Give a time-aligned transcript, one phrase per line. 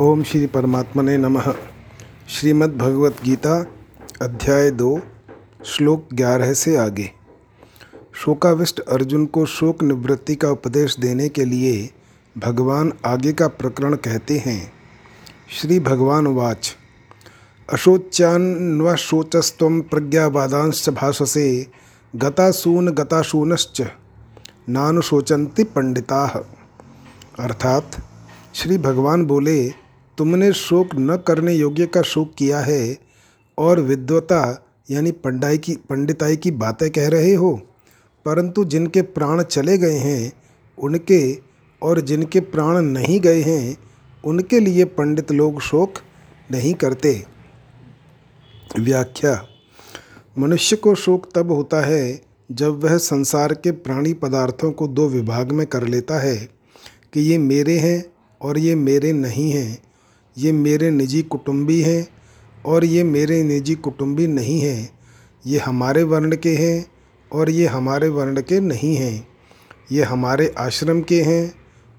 [0.00, 1.54] ओम श्री परमात्मने नमः।
[2.28, 3.66] श्रीमद् भगवत गीता
[4.22, 5.00] अध्याय दो,
[5.64, 7.10] श्लोक ग्यारह से आगे।
[8.12, 11.90] शोकाविष्ट अर्जुन को शोक निवृत्ति का उपदेश देने के लिए
[12.38, 14.72] भगवान आगे का प्रकरण कहते हैं।
[15.60, 16.76] श्री भगवान वाच।
[17.72, 21.66] अशोच्यान्वशोचस्व प्रज्ञावादांश्च भाषसे
[22.16, 23.82] गतासून गताशूनश्च
[24.68, 26.44] नानुशोचंती पंडिता।
[27.38, 27.82] अर्थात
[28.54, 29.79] श्री भगवान बोले
[30.20, 32.98] तुमने शोक न करने योग्य का शोक किया है
[33.58, 37.62] और विद्वता, यानी पंडाई की, पंडिताई की बातें कह रहे हो।
[38.24, 40.32] परंतु जिनके प्राण चले गए हैं,
[40.78, 41.38] उनके
[41.82, 43.76] और जिनके प्राण नहीं गए हैं,
[44.24, 45.94] उनके लिए पंडित लोग शोक
[46.50, 47.24] नहीं करते।
[48.78, 49.46] व्याख्या,
[50.38, 55.52] मनुष्य को शोक तब होता है जब वह संसार के प्राणी पदार्थों को दो विभाग
[55.52, 56.36] में कर लेता है,
[57.12, 59.89] कि ये मेरे हैं और ये मेरे नहीं हैं।
[60.38, 62.08] ये मेरे निजी कुटुंबी हैं
[62.66, 64.98] और ये मेरे निजी कुटुंबी नहीं हैं।
[65.46, 66.86] ये हमारे वर्ण के हैं
[67.32, 69.28] और ये हमारे वर्ण के नहीं हैं।
[69.92, 71.54] ये हमारे आश्रम के हैं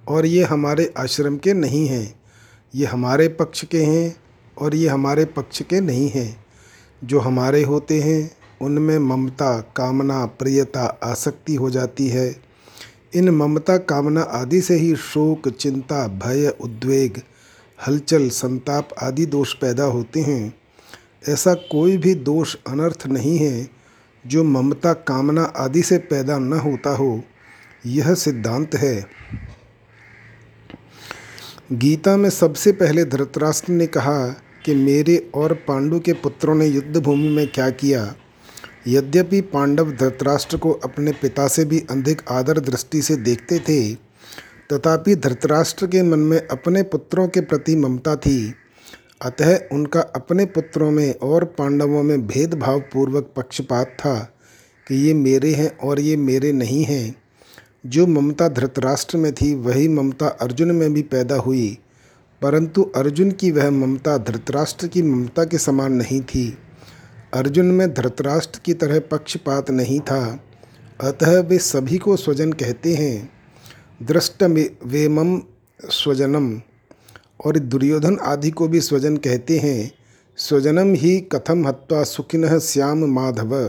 [0.08, 2.20] और ये हमारे आश्रम के नहीं हैं।
[2.76, 4.16] ये हमारे पक्ष के हैं
[4.58, 6.46] और ये हमारे पक्ष के नहीं हैं।
[7.04, 12.36] जो हमारे होते हैं, उनमें ममता, कामना, प्रियता, आसक्ति हो जाती है।
[13.14, 17.22] इन ममता, कामना आदि से ही शोक, चिंता, भय, उद्वेग
[17.88, 20.54] हलचल, संताप आदि दोष पैदा होते हैं।
[21.30, 23.70] ऐसा कोई भी दोष अनर्थ नहीं है
[24.28, 27.24] जो ममता, कामना आदि से पैदा न होता हो।
[27.86, 29.06] यह सिद्धांत है।
[31.72, 34.28] गीता में सबसे पहले धृतराष्ट्र ने कहा
[34.66, 38.16] कि मेरे और पांडु के पुत्रों ने युद्ध भूमि में क्या किया।
[38.88, 44.11] यद्यपि पांडव धृतराष्ट्र को अपने पिता से भी अधिक आदर दृष्टि से देखते थे
[44.72, 48.54] तथापि धृतराष्ट्र के मन में अपने पुत्रों के प्रति ममता थी।
[49.22, 54.20] अतः उनका अपने पुत्रों में और पांडवों में भेदभाव पूर्वक पक्षपात था
[54.88, 57.16] कि ये मेरे हैं और ये मेरे नहीं हैं।
[57.86, 61.78] जो ममता धृतराष्ट्र में थी, वही ममता अर्जुन में भी पैदा हुई।
[62.42, 66.58] परंतु अर्जुन की वह ममता धृतराष्ट्र की ममता के समान नहीं थी।
[67.34, 70.44] अर्जुन में धृतराष्ट्र की तरह पक्षपात नहीं था।
[71.02, 73.41] अतः वे सभी को स्वजन कहते हैं।
[74.02, 74.44] दृष्ट
[74.86, 75.42] वेमम
[75.90, 76.62] स्वजनम।
[77.46, 79.92] और दुर्योधन आदि को भी स्वजन कहते हैं।
[80.38, 83.68] स्वजनम ही कथम हत्वा सुखिन श्याम माधव।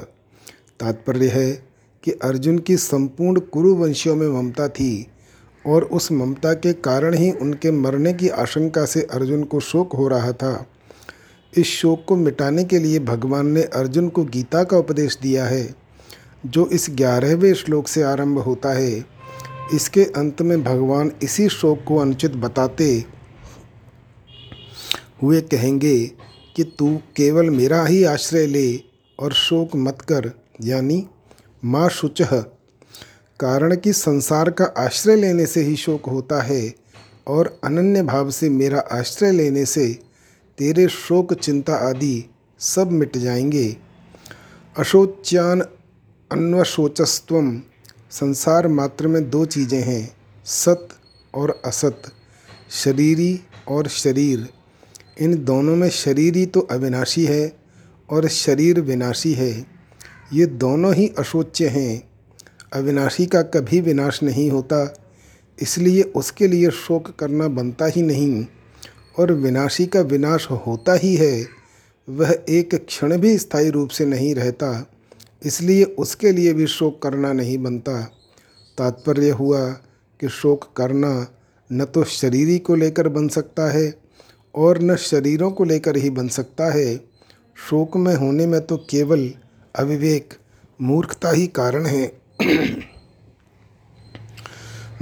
[0.81, 1.67] तात्पर्य है
[2.03, 5.07] कि अर्जुन की संपूर्ण कुरुवंशियों में ममता थी।
[5.67, 10.09] और उस ममता के कारण ही उनके मरने की आशंका से अर्जुन को शोक हो
[10.09, 10.67] रहा था।
[11.57, 15.75] इस शोक को मिटाने के लिए भगवान ने अर्जुन को गीता का उपदेश दिया है,
[16.47, 19.12] जो इस ग्यारहवें श्लोक से आरंभ होता है।
[19.75, 23.05] इसके अंत में भगवान इसी शोक को अनुचित बताते
[25.23, 26.07] हुए कहेंगे
[26.57, 28.83] कि तू केवल मेरा ही आश्रय ले
[29.19, 30.31] और शोक मत कर,
[30.63, 31.07] यानी
[31.65, 32.23] माँ शुच।
[33.41, 36.75] कारण कि संसार का आश्रय लेने से ही शोक होता है
[37.27, 39.99] और अनन्य भाव से मेरा आश्रय लेने से
[40.59, 42.25] तेरे शोक, चिंता आदि
[42.59, 43.77] सब मिट जाएँगे।
[44.79, 45.61] अशोच्यान
[46.33, 47.41] अन्वशोचस्व
[48.13, 50.89] संसार मात्र में दो चीज़ें हैं, सत
[51.35, 52.03] और असत,
[52.71, 54.49] शरीरी और शरीर।
[55.21, 57.53] इन दोनों में शरीरी तो अविनाशी है
[58.09, 59.51] और शरीर विनाशी है।
[60.33, 62.03] ये दोनों ही अशोच्य हैं।
[62.73, 64.95] अविनाशी का कभी विनाश नहीं होता,
[65.59, 68.47] इसलिए उसके लिए शोक करना बनता ही नहीं।
[69.19, 71.47] और विनाशी का विनाश होता ही है,
[72.09, 74.92] वह एक क्षण भी स्थायी रूप से नहीं रहता।
[75.45, 78.01] इसलिए उसके लिए भी शोक करना नहीं बनता।
[78.79, 79.69] तात्पर्य हुआ
[80.21, 81.27] कि शोक करना
[81.73, 83.95] न तो शरीरी को लेकर बन सकता है
[84.55, 86.97] और न शरीरों को लेकर ही बन सकता है।
[87.71, 89.33] शोक में होने में तो केवल
[89.77, 90.35] अविवेक,
[90.81, 92.13] मूर्खता ही कारण है।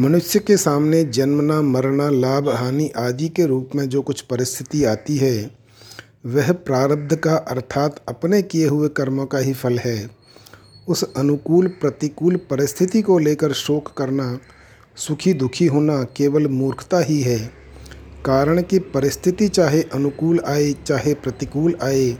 [0.00, 5.17] मनुष्य के सामने जन्मना, मरना, लाभ, हानि आदि के रूप में जो कुछ परिस्थिति आती
[5.17, 5.50] है,
[6.26, 10.19] वह प्रारब्ध का अर्थात अपने किए हुए कर्मों का ही फल है।
[10.90, 14.38] उस अनुकूल प्रतिकूल परिस्थिति को लेकर शोक करना,
[14.96, 17.50] सुखी दुखी होना केवल मूर्खता ही है।
[18.25, 22.19] कारण कि परिस्थिति चाहे अनुकूल आए, चाहे प्रतिकूल आए,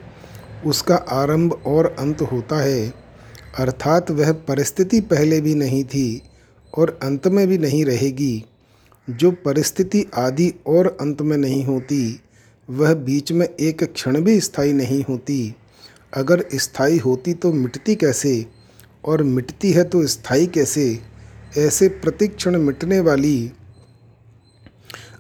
[0.67, 2.95] उसका आरंभ और अंत होता है।
[3.59, 6.23] अर्थात वह परिस्थिति पहले भी नहीं थी
[6.79, 8.45] और अंत में भी नहीं रहेगी।
[9.11, 12.21] जो परिस्थिति आदि और अंत में नहीं होती,
[12.71, 15.55] वह बीच में एक क्षण भी स्थायी नहीं होती।
[16.15, 18.60] अगर स्थायी होती तो मिटती कैसे?
[19.05, 21.03] और मिटती है तो स्थायी कैसे?
[21.59, 23.53] ऐसे प्रतिक्षण मिटने वाली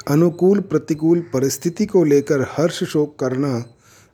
[0.08, 3.62] अनुकूल प्रतिकूल परिस्थिति को लेकर हर्ष शोक करना,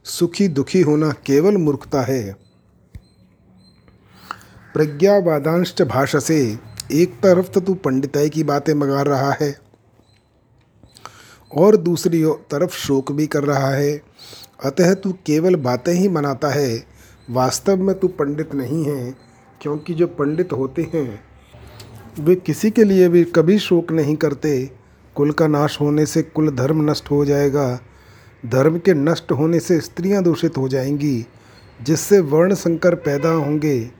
[0.06, 2.32] सुखी दुखी होना केवल मूर्खता है।
[4.74, 6.38] प्रज्ञावादांश भाषा से
[6.92, 9.54] एक तरफ़ तो तू पंडिताई की बातें मगा रहा है,
[11.50, 14.00] और दूसरी तरफ़ शोक भी कर रहा है।
[14.64, 16.84] अतः तू केवल बातें ही मनाता है,
[17.30, 19.14] वास्तव में तू पंडित नहीं है।
[19.62, 21.20] क्योंकि जो पंडित होते हैं,
[22.20, 24.70] वे किसी के लिए भी कभी शोक नहीं करते।
[25.14, 27.80] कुल का नाश होने से कुल धर्म नष्ट हो जाएगा।
[28.46, 31.26] धर्म के नष्ट होने से स्त्रियाँ दूषित हो जाएँगी,
[31.82, 33.90] जिससे वर्ण संकर पैदा होंगे।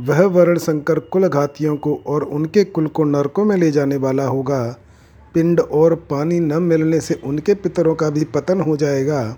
[0.00, 4.26] वह वर्ण संकर कुल घातियों को और उनके कुल को नरकों में ले जाने वाला
[4.26, 4.76] होगा।
[5.34, 9.36] पिंड और पानी न मिलने से उनके पितरों का भी पतन हो जाएगा।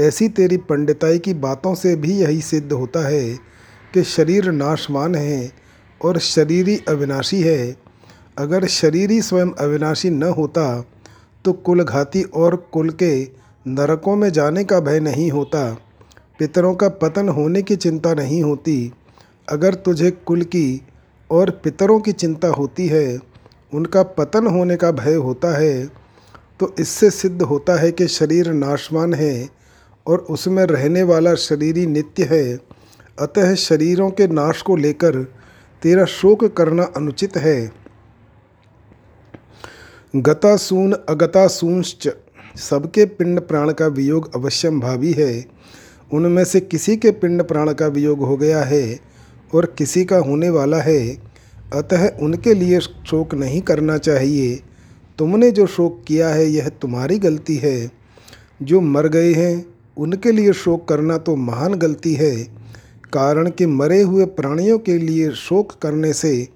[0.00, 3.49] ऐसी तेरी पंडिताई की बातों से भी यही सिद्ध होता है।
[3.94, 5.50] कि शरीर नाशवान है
[6.00, 7.76] और शरीरी अविनाशी है।
[8.38, 10.64] अगर शरीरी स्वयं अविनाशी न होता
[11.44, 13.12] तो कुलघाती और कुल के
[13.66, 15.64] नरकों में जाने का भय नहीं होता।
[16.38, 18.92] पितरों का पतन होने की चिंता नहीं होती।
[19.48, 20.80] अगर तुझे कुल की
[21.30, 23.18] और पितरों की चिंता होती है,
[23.72, 25.86] उनका पतन होने का भय होता है
[26.60, 29.48] तो इससे सिद्ध होता है कि शरीर नाशवान है
[30.06, 32.58] और उसमें रहने वाला शरीरी नित्य है।
[33.20, 35.16] अतः शरीरों के नाश को लेकर
[35.82, 37.72] तेरा शोक करना अनुचित है।
[40.16, 42.08] गतासून अगतासूंश्च,
[42.56, 45.46] सबके पिंड प्राण का वियोग अवश्यम भावी है।
[46.12, 49.00] उनमें से किसी के पिंड प्राण का वियोग हो गया है
[49.54, 51.16] और किसी का होने वाला है।
[51.72, 54.60] अतः उनके लिए शोक नहीं करना चाहिए।
[55.18, 57.90] तुमने जो शोक किया है, यह तुम्हारी गलती है।
[58.62, 59.66] जो मर गए हैं,
[59.96, 62.59] उनके लिए शोक करना तो महान गलती है।
[63.12, 66.48] कारण कि मरे हुए प्राणियों के लिए शोक करने से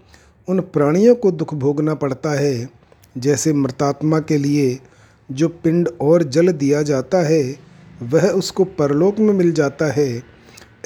[0.48, 2.68] उन प्राणियों को दुख भोगना पड़ता है।
[3.18, 4.78] जैसे मृतात्मा के लिए
[5.32, 7.56] जो पिंड और जल दिया जाता है,
[8.02, 10.22] वह उसको परलोक में मिल जाता है।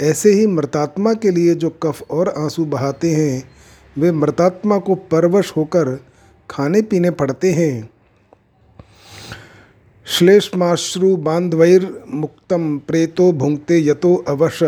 [0.01, 3.51] ऐसे ही मृतात्मा के लिए जो कफ और आँसू बहाते हैं,
[3.99, 6.05] वे मृतात्मा को परवश होकर
[6.51, 7.91] खाने पीने पड़ते हैं।
[10.05, 14.63] श्लेष्माश्रु बांधवैर मुक्तम प्रेतो भुंगते यतो अवश।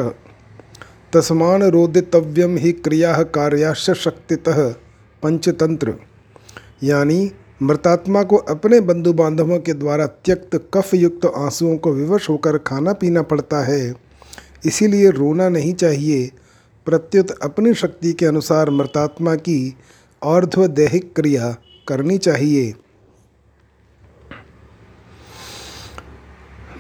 [1.15, 4.75] तस्मान रोदितव्यम ही क्रिया कार्याश शक्तितः।
[5.23, 5.95] पंचतंत्र।
[6.83, 12.59] यानी मृतात्मा को अपने बंधु बांधवों के द्वारा त्यक्त कफ युक्त आंसुओं को विवश होकर
[12.59, 13.95] खाना पीना पड़ता है।
[14.67, 16.31] इसीलिए रोना नहीं चाहिए।
[16.87, 19.77] प्रत्युत अपनी शक्ति के अनुसार मृतात्मा की
[20.23, 21.57] अर्धदैहिक क्रिया
[21.89, 22.75] करनी चाहिए।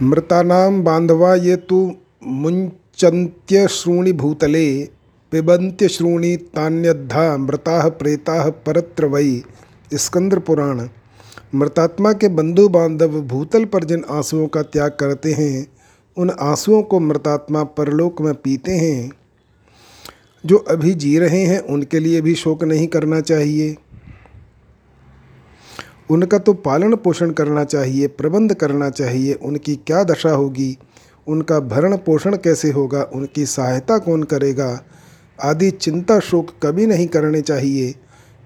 [0.02, 1.94] मृतानाम बांधवा ये तो
[2.26, 2.79] मुंचन्त्य
[3.68, 4.84] श्रूणि भूतले
[5.32, 9.42] पिबंत्य श्रूणि तान्यद्धा मृता प्रेता परत्र वै
[9.94, 10.88] स्कंद्र पुराण
[11.54, 15.66] मृतात्मा के बंधु बांधव भूतल पर जिन आंसुओं का त्याग करते हैं,
[16.16, 19.10] उन आंसुओं को मृतात्मा परलोक में पीते हैं।
[20.46, 23.76] जो अभी जी रहे हैं, उनके लिए भी शोक नहीं करना चाहिए।
[26.10, 30.76] उनका तो पालन पोषण करना चाहिए, प्रबंध करना चाहिए, उनकी क्या दशा होगी?
[31.30, 34.84] उनका भरण पोषण कैसे होगा, उनकी सहायता कौन करेगा?
[35.42, 37.94] आदि चिंता शोक कभी नहीं करने चाहिए,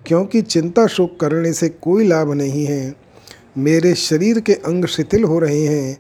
[0.07, 2.95] क्योंकि चिंता शोक करने से कोई लाभ नहीं है।
[3.59, 5.99] मेरे शरीर के अंग शिथिल हो रहे हैं,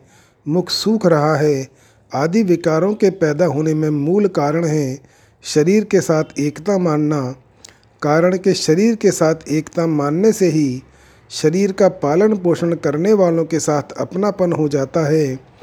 [0.48, 1.68] मुख सूख रहा है,
[2.14, 4.99] आदि विकारों के पैदा होने में मूल कारण है
[5.44, 7.20] शरीर के साथ एकता मानना।
[8.02, 10.82] कारण के शरीर के साथ एकता मानने से ही
[11.30, 15.53] शरीर का पालन पोषण करने वालों के साथ अपनापन हो जाता है।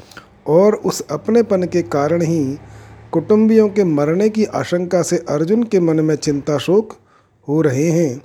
[0.46, 2.58] और उस अपनेपन के कारण ही
[3.12, 6.96] कुटुंबियों के मरने की आशंका से अर्जुन के मन में चिंता शोक
[7.48, 8.22] हो रहे हैं।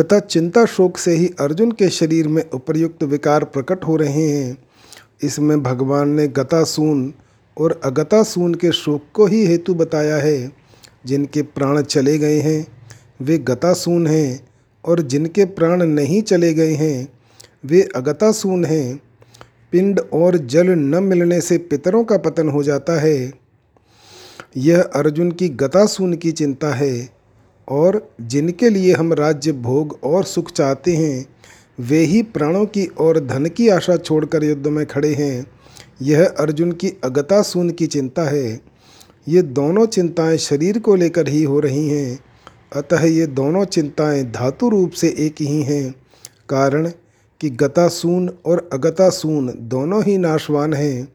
[0.00, 4.58] तथा चिंता शोक से ही अर्जुन के शरीर में उपर्युक्त विकार प्रकट हो रहे हैं।
[5.22, 7.14] इसमें भगवान ने गतासून
[7.58, 10.52] और अगतासून के शोक को ही हेतु बताया है।
[11.06, 12.66] जिनके प्राण चले गए हैं,
[13.22, 14.48] वे गतासून हैं
[14.84, 17.08] और जिनके प्राण नहीं चले गए हैं,
[17.64, 19.00] वे अगतासून हैं।
[19.74, 23.32] पिंड और जल न मिलने से पितरों का पतन हो जाता है।
[24.56, 27.08] यह अर्जुन की गता गतासून की चिंता है
[27.68, 31.26] और जिनके लिए हम राज्य, भोग और सुख चाहते हैं,
[31.80, 35.46] वे ही प्राणों की और धन की आशा छोड़कर युद्ध में खड़े हैं।
[36.02, 38.60] यह अर्जुन की अगता सुन की चिंता है।
[39.28, 42.20] ये दोनों चिंताएँ शरीर को लेकर ही हो रही हैं।
[42.76, 45.94] अतः ये दोनों चिंताएँ धातु रूप से एक ही हैं।
[46.48, 46.90] कारण
[47.40, 51.12] कि गतासून और अगतासून दोनों ही नाशवान हैं।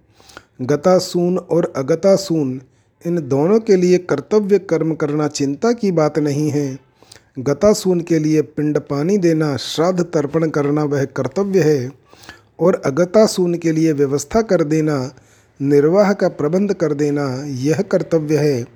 [0.61, 2.61] गतासून और अगतासून,
[3.07, 6.79] इन दोनों के लिए कर्तव्य कर्म करना चिंता की बात नहीं है।
[7.39, 11.91] गतासून के लिए पिंड पानी देना, श्राद्ध तर्पण करना वह कर्तव्य है।
[12.59, 15.11] और अगतासून के लिए व्यवस्था कर देना,
[15.61, 18.67] निर्वाह का प्रबंध कर देना, यह कर्तव्य है।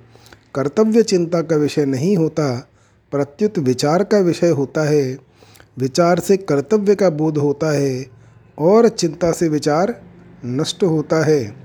[0.54, 2.68] कर्तव्य चिंता का विषय नहीं होता,
[3.12, 5.33] प्रत्युत विचार का विषय होता है।
[5.78, 8.06] विचार से कर्तव्य का बोध होता है
[8.58, 10.02] और चिंता से विचार
[10.44, 11.56] नष्ट होता है।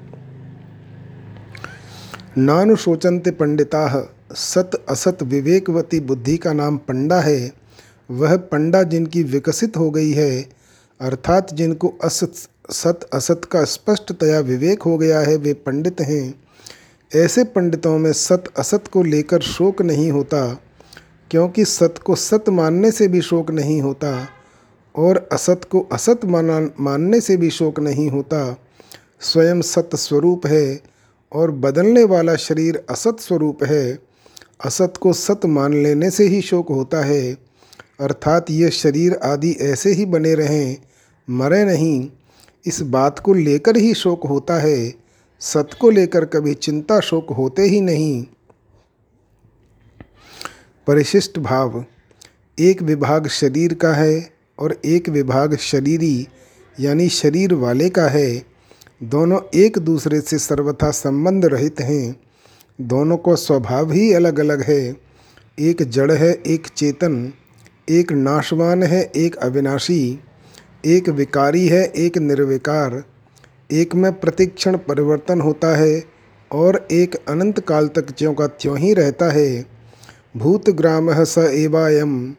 [2.37, 7.51] नानुशोचनते पंडिता, सत असत विवेकवती बुद्धि का नाम पंडा है।
[8.11, 10.49] वह पंडा जिनकी विकसित हो गई है,
[11.01, 12.33] अर्थात जिनको असत
[12.71, 16.33] सत असत का स्पष्टतया विवेक हो गया है, वे पंडित हैं।
[17.15, 20.61] ऐसे पंडितों में सत असत को लेकर शोक नहीं होता।
[21.31, 24.27] क्योंकि सत को सत मानने से भी शोक नहीं होता
[24.95, 28.57] और असत को असत माना, मानने से भी शोक नहीं होता।
[29.21, 30.81] स्वयं सत स्वरूप है
[31.33, 33.99] और बदलने वाला शरीर असत स्वरूप है।
[34.65, 37.37] असत को सत मान लेने से ही शोक होता है।
[37.99, 40.77] अर्थात ये शरीर आदि ऐसे ही बने रहें,
[41.29, 42.09] मरे नहीं।
[42.65, 44.93] इस बात को लेकर ही शोक होता है।
[45.39, 48.25] सत को लेकर कभी चिंता शोक होते ही नहीं।
[50.89, 51.85] परिशिष्ट भाव,
[52.59, 54.29] एक विभाग शरीर का है
[54.59, 56.27] और एक विभाग शरीरी,
[56.79, 58.43] यानी शरीर वाले का है।
[59.03, 62.19] दोनों एक दूसरे से सर्वथा संबंध रहित हैं।
[62.81, 64.97] दोनों को स्वभाव ही अलग अलग है।
[65.59, 67.33] एक जड़ है, एक चेतन,
[67.89, 70.19] एक नाशवान है, एक अविनाशी,
[70.85, 73.03] एक विकारी है, एक निर्विकार।
[73.71, 76.03] एक में प्रतिक्षण परिवर्तन होता है
[76.51, 79.78] और एक अनंत काल तक ज्यों का त्यों ही रहता है।
[80.37, 82.35] भूतग्राम स एवायम।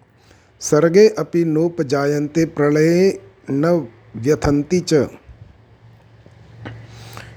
[0.60, 3.20] सर्गे अपि नोपजायन्ते, प्रलये
[3.50, 5.06] न व्यथंती च।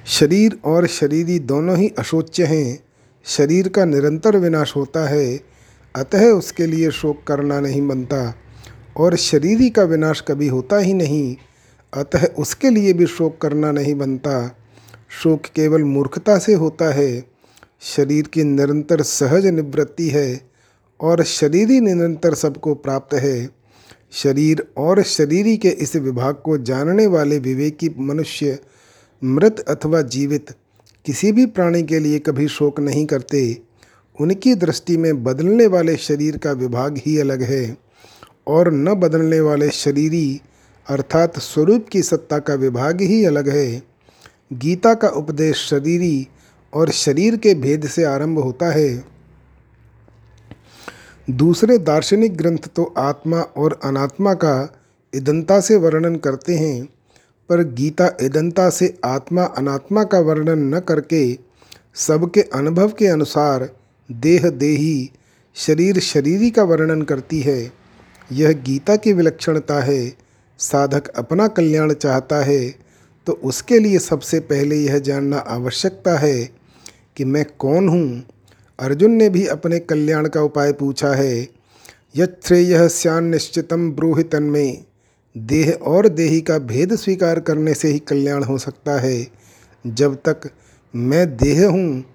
[0.06, 2.80] शरीर और शरीरी दोनों ही अशोच्य हैं।
[3.26, 5.40] शरीर का निरंतर विनाश होता है,
[5.96, 8.36] अतः उसके लिए शोक करना नहीं बनता
[8.98, 11.36] और शरीरी का विनाश कभी होता ही नहीं,
[11.94, 14.56] अतः उसके लिए भी शोक करना नहीं बनता
[15.24, 17.33] शोक केवल मूर्खता से होता है।
[17.84, 20.42] शरीर की निरंतर सहज निवृत्ति है
[21.00, 23.50] और शरीरी निरंतर सबको प्राप्त है।
[24.12, 28.60] शरीर और शरीरी के इस विभाग को जानने वाले विवेकी मनुष्य
[29.24, 30.56] मृत अथवा जीवित
[31.06, 33.62] किसी भी प्राणी के लिए कभी शोक नहीं करते।
[34.20, 37.78] उनकी दृष्टि में बदलने वाले शरीर का विभाग ही अलग है
[38.48, 40.42] और न बदलने वाले शरीरी
[40.88, 43.84] अर्थात स्वरूप की सत्ता का विभाग ही अलग है।
[44.54, 46.28] गीता का उपदेश शरीरी
[46.74, 49.04] और शरीर के भेद से आरंभ होता है।
[51.30, 54.74] दूसरे दार्शनिक ग्रंथ तो आत्मा और अनात्मा का
[55.14, 56.86] इदंता से वर्णन करते हैं,
[57.50, 61.38] पर गीता इदंता से आत्मा अनात्मा का वर्णन न करके
[61.98, 63.70] सबके अनुभव के अनुसार
[64.10, 65.10] देह देही,
[65.56, 67.72] शरीर शरीरी का वर्णन करती है।
[68.32, 70.14] यह गीता की विलक्षणता है।
[70.60, 72.60] साधक अपना कल्याण चाहता है
[73.28, 76.63] तो उसके लिए सबसे पहले यह जानना आवश्यकता है
[77.18, 78.24] कि मैं कौन हूँ?
[78.80, 81.48] अर्जुन ने भी अपने कल्याण का उपाय पूछा है।
[82.16, 84.84] यत्रेय स्यान निश्चितम ब्रूहितन में
[85.38, 89.28] देह और देही का भेद स्वीकार करने से ही कल्याण हो सकता है।
[89.88, 90.52] जब तक
[90.96, 92.06] मैं देह हूँ,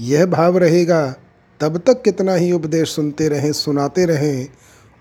[0.00, 1.16] यह भाव रहेगा।
[1.60, 4.48] तब तक कितना ही उपदेश सुनते रहें, सुनाते रहें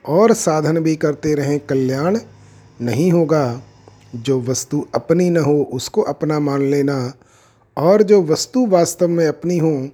[0.06, 2.20] और साधन भी करते रहें, कल्याण
[2.82, 3.62] नहीं होगा।
[4.16, 7.14] जो वस्तु अपनी न हो, उसको अपना मान लेना।
[7.78, 9.90] और जो वस्तु वास्तव में अपनी हो,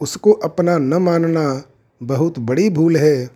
[0.00, 1.62] उसको अपना न मानना
[2.02, 3.30] बहुत बड़ी भूल है।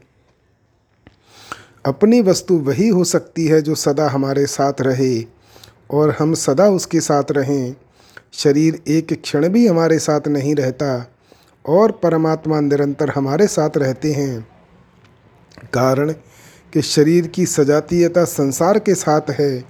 [1.86, 5.24] अपनी वस्तु वही हो सकती है जो सदा हमारे साथ रहे
[5.90, 7.76] और हम सदा उसके साथ रहें।
[8.32, 11.10] शरीर एक क्षण भी हमारे साथ नहीं रहता
[11.68, 14.48] और परमात्मा निरंतर हमारे साथ रहते हैं।
[15.74, 16.12] कारण
[16.72, 19.64] कि शरीर की सजातीयता संसार के साथ है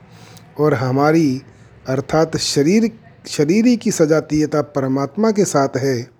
[0.58, 1.42] और हमारी,
[1.86, 6.10] अर्थात शरीर शरीरी की सजातीयता परमात्मा के साथ है।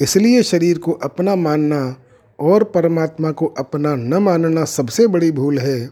[0.00, 1.96] इसलिए शरीर को अपना मानना
[2.38, 5.90] और परमात्मा को अपना न मानना सबसे बड़ी भूल है।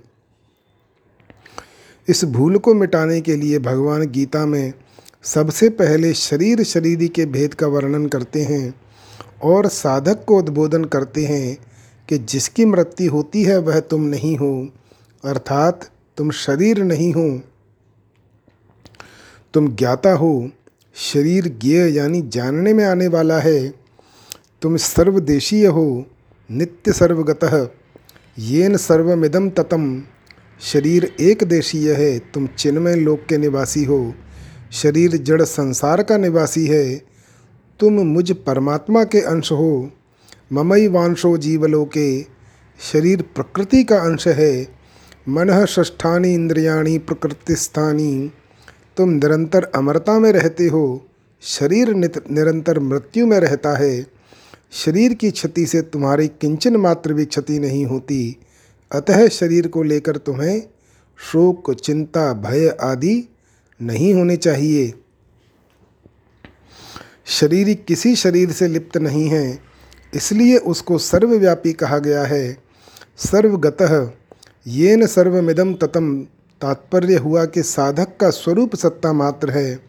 [2.09, 4.73] इस भूल को मिटाने के लिए भगवान गीता में
[5.23, 8.75] सबसे पहले शरीर शरीरी के भेद का वर्णन करते हैं
[9.43, 11.57] और साधक को उद्बोधन करते हैं
[12.09, 14.69] कि जिसकी मृत्यु होती है वह तुम नहीं हो,
[15.25, 17.41] अर्थात तुम शरीर नहीं हो।
[19.55, 20.51] तुम ज्ञाता हो,
[20.95, 23.75] शरीर ज्ञेय यानी जानने में आने वाला है।
[24.63, 26.07] तुम सर्वदेशीय हो,
[26.51, 27.75] नित्य सर्वगत।
[28.39, 30.03] येन सर्वमिदम ततम।
[30.61, 34.15] शरीर एक देशीय है, तुम चिन्मय लोक के निवासी हो।
[34.73, 37.03] शरीर जड़ संसार का निवासी है।
[37.81, 39.91] तुम मुझ परमात्मा के अंश हो।
[40.53, 42.23] ममई वांशो जीवलोके।
[42.93, 44.63] शरीर प्रकृति का अंश है।
[45.29, 48.31] मन ष्ठानी इंद्रियाणी प्रकृतिस्थानी।
[48.97, 51.07] तुम निरंतर अमरता में रहते हो,
[51.43, 54.07] शरीर निरंतर मृत्यु में रहता है।
[54.73, 58.37] शरीर की क्षति से तुम्हारी किंचन मात्र भी क्षति नहीं होती।
[58.91, 60.63] अतः शरीर को लेकर तुम्हें
[61.19, 63.29] शोक, चिंता, भय आदि
[63.81, 64.93] नहीं होने चाहिए।
[67.27, 69.59] शरीर किसी शरीर से लिप्त नहीं है,
[70.15, 72.57] इसलिए उसको सर्वव्यापी कहा गया है।
[73.17, 74.13] सर्वगत
[74.67, 76.27] ये न सर्वमिदम ततम।
[76.63, 79.81] तात्पर्य हुआ कि साधक का स्वरूप सत्ता मात्र है।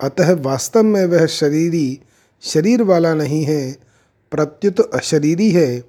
[0.00, 2.00] अतः वास्तव में वह शरीरी,
[2.42, 3.72] शरीर वाला नहीं है,
[4.30, 5.84] प्रत्युत अशरीरी है।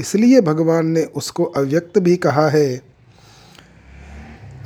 [0.00, 2.80] इसलिए भगवान ने उसको अव्यक्त भी कहा है।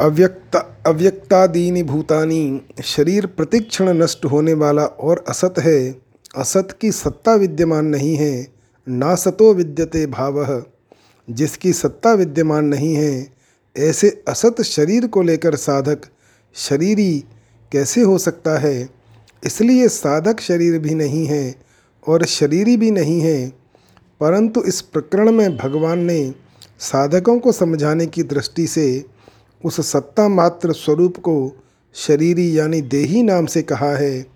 [0.00, 6.02] अव्यक्त, अव्यक्तादीनि भूतानी, शरीर प्रतिक्षण नष्ट होने वाला और असत है।
[6.36, 8.48] असत की सत्ता विद्यमान नहीं है
[8.88, 10.64] ना सतो विद्यते भाव।
[11.30, 13.39] जिसकी सत्ता विद्यमान नहीं है
[13.76, 16.00] ऐसे असत शरीर को लेकर साधक
[16.54, 17.24] शरीरी
[17.72, 18.88] कैसे हो सकता है?
[19.46, 21.54] इसलिए साधक शरीर भी नहीं है
[22.08, 23.48] और शरीरी भी नहीं है,
[24.20, 26.34] परंतु इस प्रकरण में भगवान ने
[26.78, 29.04] साधकों को समझाने की दृष्टि से
[29.64, 31.52] उस सत्ता मात्र स्वरूप को
[31.94, 34.26] शरीरी यानी देही नाम से कहा है।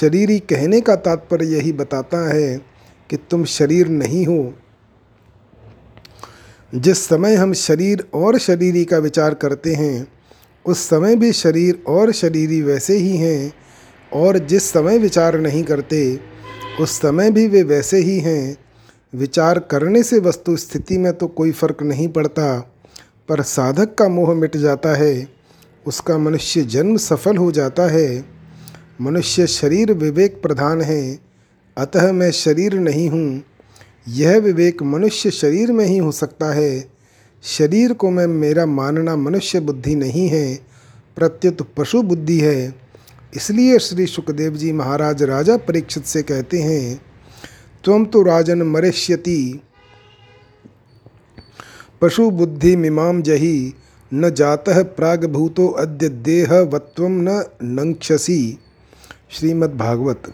[0.00, 2.56] शरीरी कहने का तात्पर्य यही बताता है
[3.10, 4.54] कि तुम शरीर नहीं हो
[6.74, 10.06] जिस समय हम शरीर और शरीरी का विचार करते हैं,
[10.66, 13.52] उस समय भी शरीर और शरीरी वैसे ही हैं,
[14.12, 16.20] और जिस समय विचार नहीं करते,
[16.80, 18.56] उस समय भी वे वैसे ही हैं।
[19.14, 22.58] विचार करने से वस्तु स्थिति में तो कोई फ़र्क नहीं पड़ता,
[23.28, 25.28] पर साधक का मोह मिट जाता है,
[25.86, 28.24] उसका मनुष्य जन्म सफल हो जाता है।
[29.00, 31.18] मनुष्य शरीर विवेक प्रधान है,
[31.78, 33.42] अतः मैं शरीर नहीं हूँ
[34.06, 36.88] यह विवेक मनुष्य शरीर में ही हो सकता है।
[37.44, 40.54] शरीर को मैं मेरा मानना मनुष्य बुद्धि नहीं है,
[41.16, 42.74] प्रत्युत पशु बुद्धि है।
[43.36, 47.00] इसलिए श्री सुखदेव जी महाराज राजा परीक्षित से कहते हैं
[47.84, 49.60] त्वम तो राजन मरिष्यति,
[52.02, 53.74] पशु बुद्धि मीमां जही,
[54.12, 58.58] न जातः प्रागभूतो अद्य देहवत्व न नंक्षसी
[59.30, 60.32] श्रीमद्भागवत।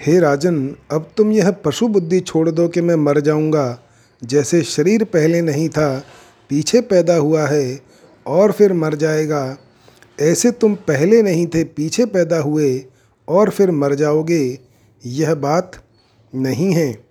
[0.00, 3.80] हे राजन, अब तुम यह पशु बुद्धि छोड़ दो कि मैं मर जाऊँगा।
[4.24, 6.04] जैसे शरीर पहले नहीं था,
[6.48, 7.80] पीछे पैदा हुआ है
[8.26, 9.58] और फिर मर जाएगा।
[10.20, 12.84] ऐसे तुम पहले नहीं थे, पीछे पैदा हुए
[13.28, 14.58] और फिर मर जाओगे।
[15.06, 15.84] यह बात
[16.34, 17.04] नहीं है।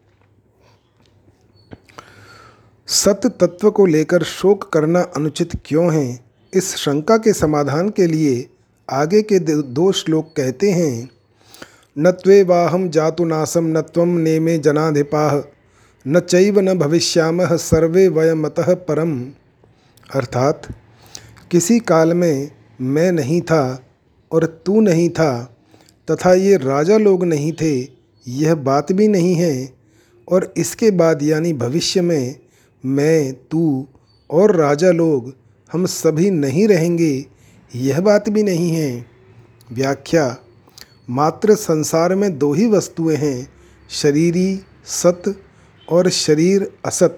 [2.88, 6.20] सत्य तत्व को लेकर शोक करना अनुचित क्यों है?
[6.54, 8.50] इस शंका के समाधान के लिए
[8.90, 11.15] आगे के दो श्लोक कहते हैं
[11.98, 15.52] न त्वे वाहम जातु नासम न नेमे जनाधिपाह
[16.08, 19.22] न चैव न भविष्याम, सर्वे वयमतः परम।
[20.16, 20.62] अर्थात,
[21.52, 23.86] किसी काल में मैं नहीं था
[24.32, 25.58] और तू नहीं था,
[26.12, 27.88] तथा ये राजा लोग नहीं थे,
[28.28, 29.74] यह बात भी नहीं है।
[30.32, 32.36] और इसके बाद यानी भविष्य में
[32.86, 33.88] मैं, तू
[34.32, 35.34] और राजा लोग,
[35.74, 37.26] हम सभी नहीं रहेंगे,
[37.76, 39.06] यह बात भी नहीं है।
[39.72, 40.38] व्याख्या
[41.08, 43.48] मात्र संसार में दो ही वस्तुएँ हैं,
[43.90, 45.24] शरीरी सत
[45.88, 47.18] और शरीर असत।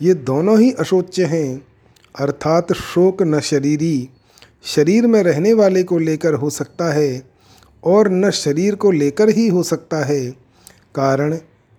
[0.00, 1.62] ये दोनों ही अशोच्य हैं,
[2.14, 4.08] अर्थात शोक न शरीरी।
[4.64, 7.22] शरीर में रहने वाले को लेकर हो सकता है
[7.84, 10.30] और न शरीर को लेकर ही हो सकता है,
[10.94, 11.36] कारण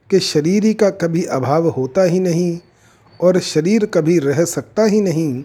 [0.10, 2.60] कि शरीर का कभी अभाव होता ही नहीं
[3.20, 5.44] और शरीर कभी रह सकता ही नहीं।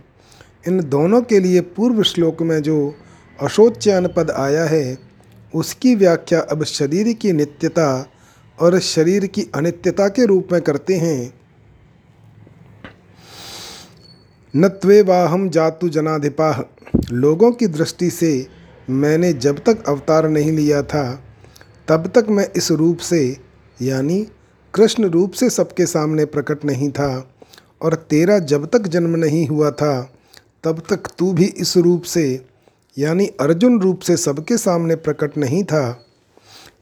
[0.68, 2.94] इन दोनों के लिए पूर्व श्लोक में जो
[3.38, 5.13] अशोच्यान पद आया है
[5.54, 8.06] उसकी व्याख्या अब शरीर की नित्यता
[8.60, 11.34] और शरीर की अनित्यता के रूप में करते हैं।
[14.56, 16.70] न त्वे वाहम जातु जनाधिपा
[17.12, 18.46] लोगों की दृष्टि से
[18.90, 21.24] मैंने जब तक अवतार नहीं लिया था,
[21.88, 23.36] तब तक मैं इस रूप से,
[23.82, 24.26] यानी
[24.74, 27.30] कृष्ण रूप से सबके सामने प्रकट नहीं था
[27.82, 30.12] और तेरा जब तक जन्म नहीं हुआ था,
[30.64, 32.46] तब तक तू भी इस रूप से
[32.98, 35.92] यानी अर्जुन रूप से सबके सामने प्रकट नहीं था,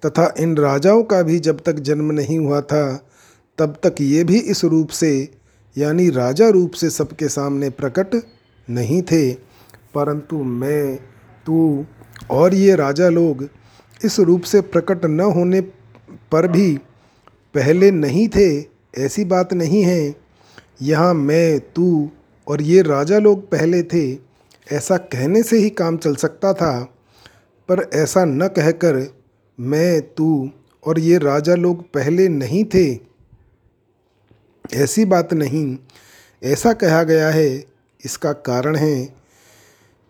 [0.06, 3.06] तथा इन राजाओं का भी जब तक जन्म नहीं हुआ था,
[3.58, 5.28] तब तक ये भी इस रूप से,
[5.78, 8.22] यानी राजा रूप से सबके सामने प्रकट
[8.70, 9.32] नहीं थे।
[9.94, 10.96] परंतु मैं,
[11.46, 11.86] तू
[12.30, 13.48] और ये राजा लोग
[14.04, 15.60] इस रूप से प्रकट न होने
[16.32, 16.78] पर भी
[17.54, 18.64] पहले नहीं थे,
[18.98, 20.14] ऐसी बात नहीं है।
[20.82, 22.10] यहाँ मैं, तू
[22.48, 24.31] और ये राजा लोग पहले थे
[24.72, 26.80] ऐसा कहने से ही काम चल सकता था,
[27.68, 29.06] पर ऐसा न कहकर
[29.58, 30.50] मैं, तू
[30.84, 32.86] और ये राजा लोग पहले नहीं थे।
[34.74, 35.76] ऐसी बात नहीं,
[36.42, 37.64] ऐसा कहा गया है।
[38.04, 39.14] इसका कारण है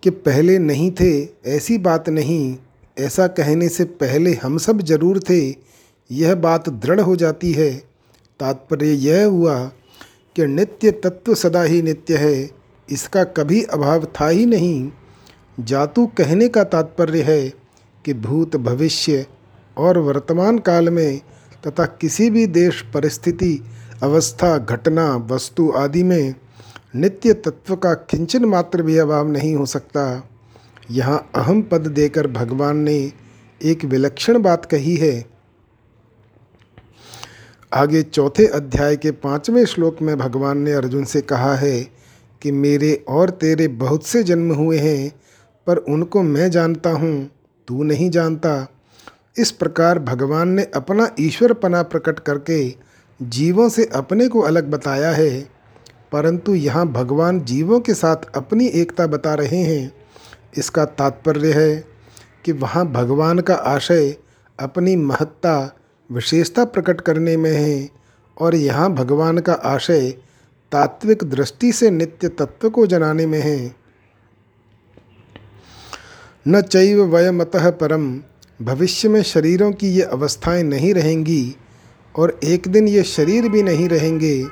[0.03, 2.57] कि पहले नहीं थे, ऐसी बात नहीं।
[2.96, 5.40] ऐसा कहने से पहले हम सब ज़रूर थे।
[6.11, 7.70] यह बात दृढ़ हो जाती है।
[8.40, 9.64] तात्पर्य यह हुआ
[10.37, 14.90] कि नित्य तत्व सदा ही नित्य है। इसका कभी अभाव था ही नहीं।
[15.61, 17.49] जातु कहने का तात्पर्य है
[18.05, 19.27] कि भूत भविष्य
[19.77, 21.21] और वर्तमान काल में
[21.66, 23.62] तथा किसी भी देश, परिस्थिति,
[24.03, 26.35] अवस्था, घटना, वस्तु आदि में
[26.97, 30.29] नित्य तत्व का किंचन मात्र भी अभाव नहीं हो सकता।
[30.90, 33.12] यहाँ अहम पद देकर भगवान ने
[33.62, 35.25] एक विलक्षण बात कही है।
[37.73, 42.01] आगे चौथे अध्याय के पाँचवें श्लोक में भगवान ने अर्जुन से कहा है
[42.42, 45.12] कि मेरे और तेरे बहुत से जन्म हुए हैं,
[45.66, 47.31] पर उनको मैं जानता हूँ,
[47.68, 48.66] तू नहीं जानता।
[49.38, 52.74] इस प्रकार भगवान ने अपना ईश्वरपना प्रकट करके
[53.20, 55.40] जीवों से अपने को अलग बताया है,
[56.12, 59.92] परंतु यहाँ भगवान जीवों के साथ अपनी एकता बता रहे हैं।
[60.59, 61.85] इसका तात्पर्य है
[62.44, 64.14] कि वहाँ भगवान का आशय
[64.59, 65.55] अपनी महत्ता,
[66.11, 67.88] विशेषता प्रकट करने में है,
[68.37, 70.14] और यहाँ भगवान का आशय
[70.72, 73.74] तात्विक दृष्टि से नित्य तत्व को जनाने में है।
[76.46, 78.12] न चैव वयमतः परम।
[78.61, 81.54] भविष्य में शरीरों की ये अवस्थाएँ नहीं रहेंगी
[82.14, 84.44] और एक दिन ये शरीर भी नहीं रहेंगे,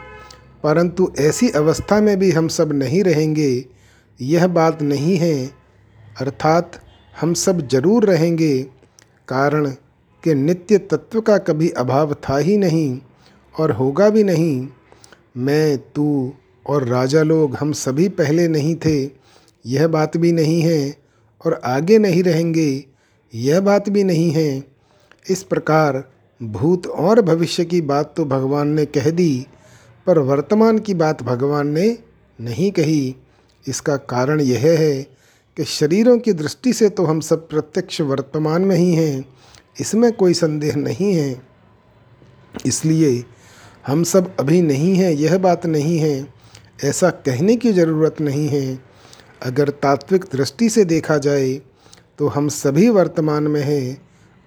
[0.65, 3.65] परंतु ऐसी अवस्था में भी हम सब नहीं रहेंगे,
[4.21, 5.47] यह बात नहीं है।
[6.21, 6.81] अर्थात
[7.15, 8.63] हम सब ज़रूर रहेंगे,
[9.29, 9.71] कारण
[10.25, 13.01] कि नित्य तत्व का कभी अभाव था ही नहीं
[13.55, 14.69] और होगा भी नहीं।
[15.41, 16.33] मैं, तू
[16.67, 19.11] और राजा लोग हम सभी पहले नहीं थे।
[19.67, 20.97] यह बात भी नहीं है
[21.47, 22.85] और आगे नहीं रहेंगे।
[23.35, 24.65] यह बात भी नहीं है।
[25.31, 26.05] इस प्रकार
[26.43, 29.47] भूत और भविष्य की बात तो भगवान ने कह दी,
[30.07, 31.99] पर वर्तमान की बात भगवान ने
[32.41, 33.17] नहीं कही।
[33.69, 35.03] इसका कारण यह है
[35.57, 39.25] कि शरीरों की दृष्टि से तो हम सब प्रत्यक्ष वर्तमान में ही हैं।
[39.81, 41.41] इसमें कोई संदेह नहीं है।
[42.67, 43.25] इसलिए
[43.85, 46.27] हम सब अभी नहीं हैं, यह बात नहीं है,
[46.85, 48.79] ऐसा कहने की ज़रूरत नहीं है।
[49.43, 51.53] अगर तात्विक दृष्टि से देखा जाए
[52.19, 54.01] तो हम सभी वर्तमान में हैं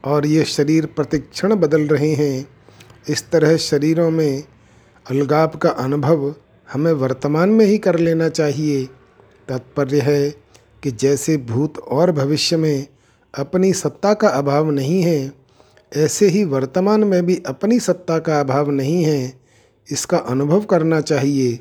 [0.03, 2.47] और ये शरीर प्रतिक्षण बदल रहे हैं।
[3.09, 4.43] इस तरह शरीरों में
[5.05, 6.33] अलगाव का अनुभव
[6.69, 8.83] हमें वर्तमान में ही कर लेना चाहिए।
[9.47, 10.29] तात्पर्य है
[10.83, 12.87] कि जैसे भूत और भविष्य में
[13.33, 15.31] अपनी सत्ता का अभाव नहीं है
[15.93, 19.33] ऐसे ही वर्तमान में भी अपनी सत्ता का अभाव नहीं है,
[19.91, 21.59] इसका अनुभव करना चाहिए।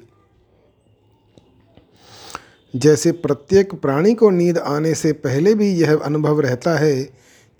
[2.74, 7.02] जैसे प्रत्येक प्राणी को नींद आने से पहले भी यह अनुभव रहता है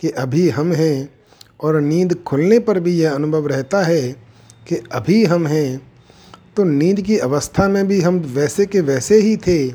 [0.00, 1.08] कि अभी हम हैं
[1.60, 4.12] और नींद खुलने पर भी यह अनुभव रहता है
[4.68, 5.92] कि अभी हम हैं
[6.56, 9.68] तो नींद की अवस्था में भी हम वैसे के वैसे ही थे।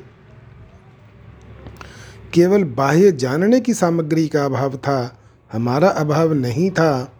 [2.33, 5.16] केवल बाह्य जानने की सामग्री का अभाव था
[5.51, 7.13] हमारा अभाव नहीं था,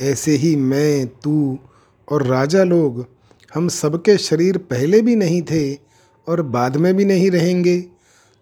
[0.00, 1.58] ऐसे ही मैं, तू
[2.08, 3.06] और राजा लोग,
[3.54, 5.74] हम सबके शरीर पहले भी नहीं थे
[6.26, 7.80] और बाद में भी नहीं रहेंगे,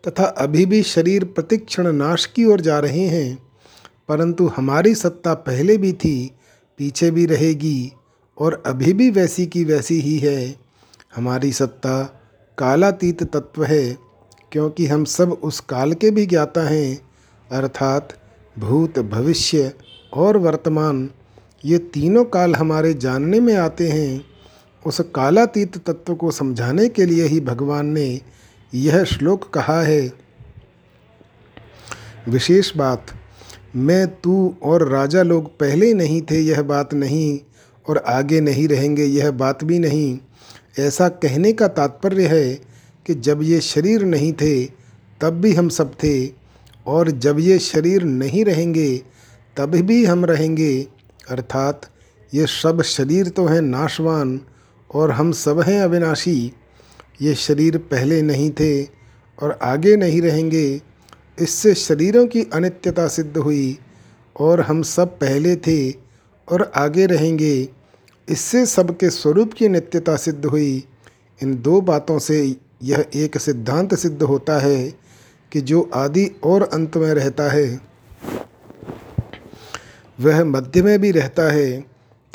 [0.05, 3.38] तथा अभी भी शरीर प्रतिक्षण नाश की ओर जा रहे हैं,
[4.09, 6.31] परंतु हमारी सत्ता पहले भी थी,
[6.79, 7.92] पीछे भी रहेगी,
[8.38, 10.55] और अभी भी वैसी की वैसी ही है।
[11.16, 12.03] हमारी सत्ता
[12.59, 13.99] कालातीत तत्व है,
[14.53, 16.99] क्योंकि हम सब उस काल के भी ज्ञाता हैं,
[17.53, 18.09] अर्थात
[18.59, 19.73] भूत, भविष्य
[20.12, 21.11] और वर्तमान,
[21.64, 24.25] ये तीनों काल हमारे जानने में आते हैं।
[24.87, 28.21] उस कालातीत तत्व को समझाने के लिए ही भगवान ने
[28.75, 30.12] यह श्लोक कहा है।
[32.29, 33.07] विशेष बात,
[33.77, 37.38] मैं, तू और राजा लोग पहले नहीं थे, यह बात नहीं
[37.88, 40.19] और आगे नहीं रहेंगे, यह बात भी नहीं।
[40.79, 42.55] ऐसा कहने का तात्पर्य है
[43.07, 44.64] कि जब ये शरीर नहीं थे,
[45.21, 46.45] तब भी हम सब थे।
[46.87, 49.03] और जब ये शरीर नहीं रहेंगे,
[49.57, 50.87] तब भी हम रहेंगे।
[51.31, 51.90] अर्थात
[52.35, 54.40] ये सब शरीर तो हैं नाशवान
[54.94, 56.53] और हम सब हैं अविनाशी।
[57.22, 58.83] ये शरीर पहले नहीं थे
[59.38, 60.81] और आगे नहीं रहेंगे।
[61.40, 63.79] इससे शरीरों की अनित्यता सिद्ध हुई
[64.40, 65.90] और हम सब पहले थे
[66.49, 67.68] और आगे रहेंगे।
[68.29, 70.85] इससे सबके स्वरूप की नित्यता सिद्ध हुई।
[71.42, 75.06] इन दो बातों से यह एक सिद्धांत सिद्ध होता है
[75.52, 77.80] कि जो आदि और अंत में रहता है,
[80.20, 81.85] वह मध्य में भी रहता है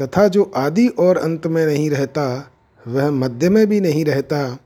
[0.01, 2.51] तथा जो आदि और अंत में नहीं रहता,
[2.87, 4.57] वह मध्य में भी नहीं रहता।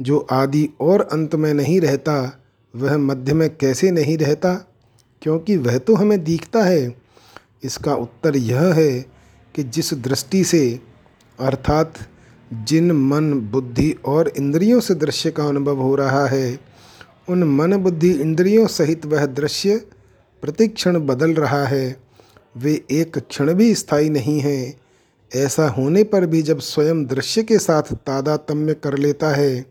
[0.00, 2.42] जो आदि और अंत में नहीं रहता,
[2.76, 4.54] वह मध्य में कैसे नहीं रहता?
[5.22, 6.94] क्योंकि वह तो हमें दिखता है।
[7.64, 9.00] इसका उत्तर यह है
[9.54, 10.80] कि जिस दृष्टि से,
[11.40, 11.94] अर्थात
[12.52, 16.67] जिन मन, बुद्धि और इंद्रियों से दृश्य का अनुभव हो रहा है
[17.28, 19.76] उन मन बुद्धि इंद्रियों सहित वह दृश्य
[20.42, 21.96] प्रतिक्षण बदल रहा है।
[22.56, 24.80] वे एक क्षण भी स्थायी नहीं हैं।
[25.36, 29.66] ऐसा होने पर भी जब स्वयं दृश्य के साथ तादातम्य कर लेता है,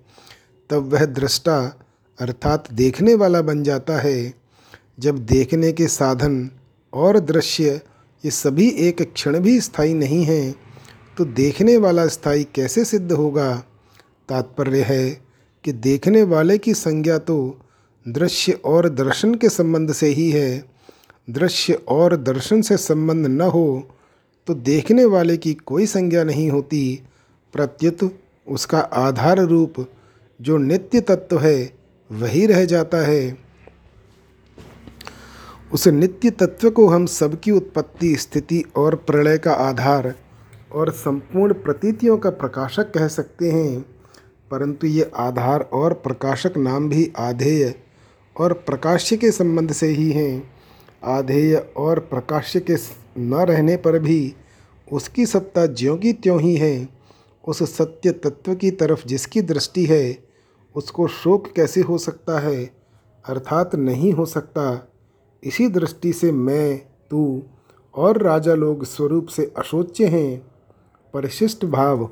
[0.70, 1.80] तब वह दृष्टा
[2.20, 4.34] अर्थात देखने वाला बन जाता है।
[5.00, 6.50] जब देखने के साधन
[6.94, 7.82] और दृश्य
[8.24, 10.56] ये सभी एक क्षण भी स्थायी नहीं हैं
[11.18, 13.64] तो देखने वाला स्थायी कैसे सिद्ध होगा?
[14.30, 15.27] तात्पर्य है
[15.68, 17.36] कि देखने वाले की संज्ञा तो
[18.06, 20.64] दृश्य और दर्शन के संबंध से ही है।
[21.30, 23.88] दृश्य और दर्शन से संबंध न हो
[24.48, 27.02] तो देखने वाले की कोई संज्ञा नहीं होती।
[27.54, 29.86] प्रत्युत उसका आधार रूप
[30.42, 31.74] जो नित्य तत्व है,
[32.12, 33.38] वही रह जाता है।
[35.74, 40.14] उस नित्य तत्व को हम सबकी उत्पत्ति, स्थिति और प्रलय का आधार
[40.72, 43.97] और संपूर्ण प्रतीतियों का प्रकाशक कह सकते हैं।
[44.52, 47.76] परंतु ये आधार और प्रकाशक नाम भी आधेय
[48.40, 50.52] और प्रकाश्य के संबंध से ही हैं।
[51.04, 52.76] आधेय और प्रकाश्य के
[53.18, 54.36] न रहने पर भी
[54.94, 56.90] उसकी सत्ता ज्यों की त्यों ही है।
[57.48, 60.24] उस सत्य तत्व की तरफ़ जिसकी दृष्टि है,
[60.76, 62.66] उसको शोक कैसे हो सकता है?
[63.26, 64.92] अर्थात नहीं हो सकता।
[65.44, 66.82] इसी दृष्टि से मैं,
[67.12, 67.44] तू
[67.96, 70.48] और राजा लोग स्वरूप से अशोच्य हैं।
[71.14, 72.10] परिशिष्ट भाव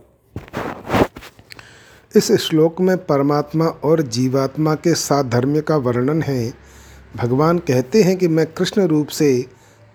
[2.17, 6.53] इस श्लोक में परमात्मा और जीवात्मा के साधर्म्य का वर्णन है।
[7.15, 9.45] भगवान कहते हैं कि मैं कृष्ण रूप से,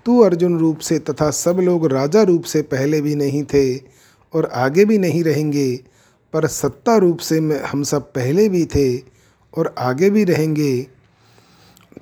[0.06, 3.76] तू अर्जुन रूप से तथा सब लोग राजा रूप से पहले भी नहीं थे
[4.34, 5.76] और आगे भी नहीं रहेंगे,
[6.32, 8.96] पर सत्ता रूप से मैं, हम सब पहले भी थे
[9.56, 10.82] और आगे भी रहेंगे।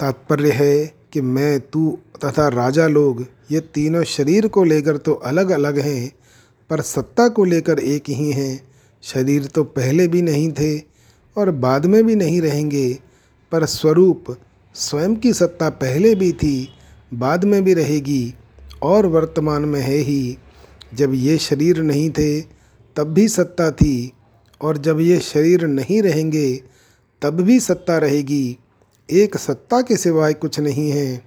[0.00, 5.50] तात्पर्य है कि मैं, तू तथा राजा लोग, ये तीनों शरीर को लेकर तो अलग
[5.50, 6.12] अलग हैं,
[6.70, 8.67] पर सत्ता को लेकर एक ही हैं।
[9.02, 10.82] शरीर तो पहले भी नहीं थे
[11.36, 12.98] और बाद में भी नहीं रहेंगे,
[13.52, 14.24] पर स्वरूप
[14.74, 16.68] स्वयं की सत्ता पहले भी थी,
[17.14, 18.34] बाद में भी रहेगी,
[18.82, 20.38] और वर्तमान में है ही।
[20.94, 22.40] जब ये शरीर नहीं थे,
[22.96, 24.12] तब भी सत्ता थी,
[24.60, 26.62] और जब ये शरीर नहीं रहेंगे,
[27.22, 28.58] तब भी सत्ता रहेगी।
[29.10, 31.22] एक सत्ता के सिवाय कुछ नहीं है।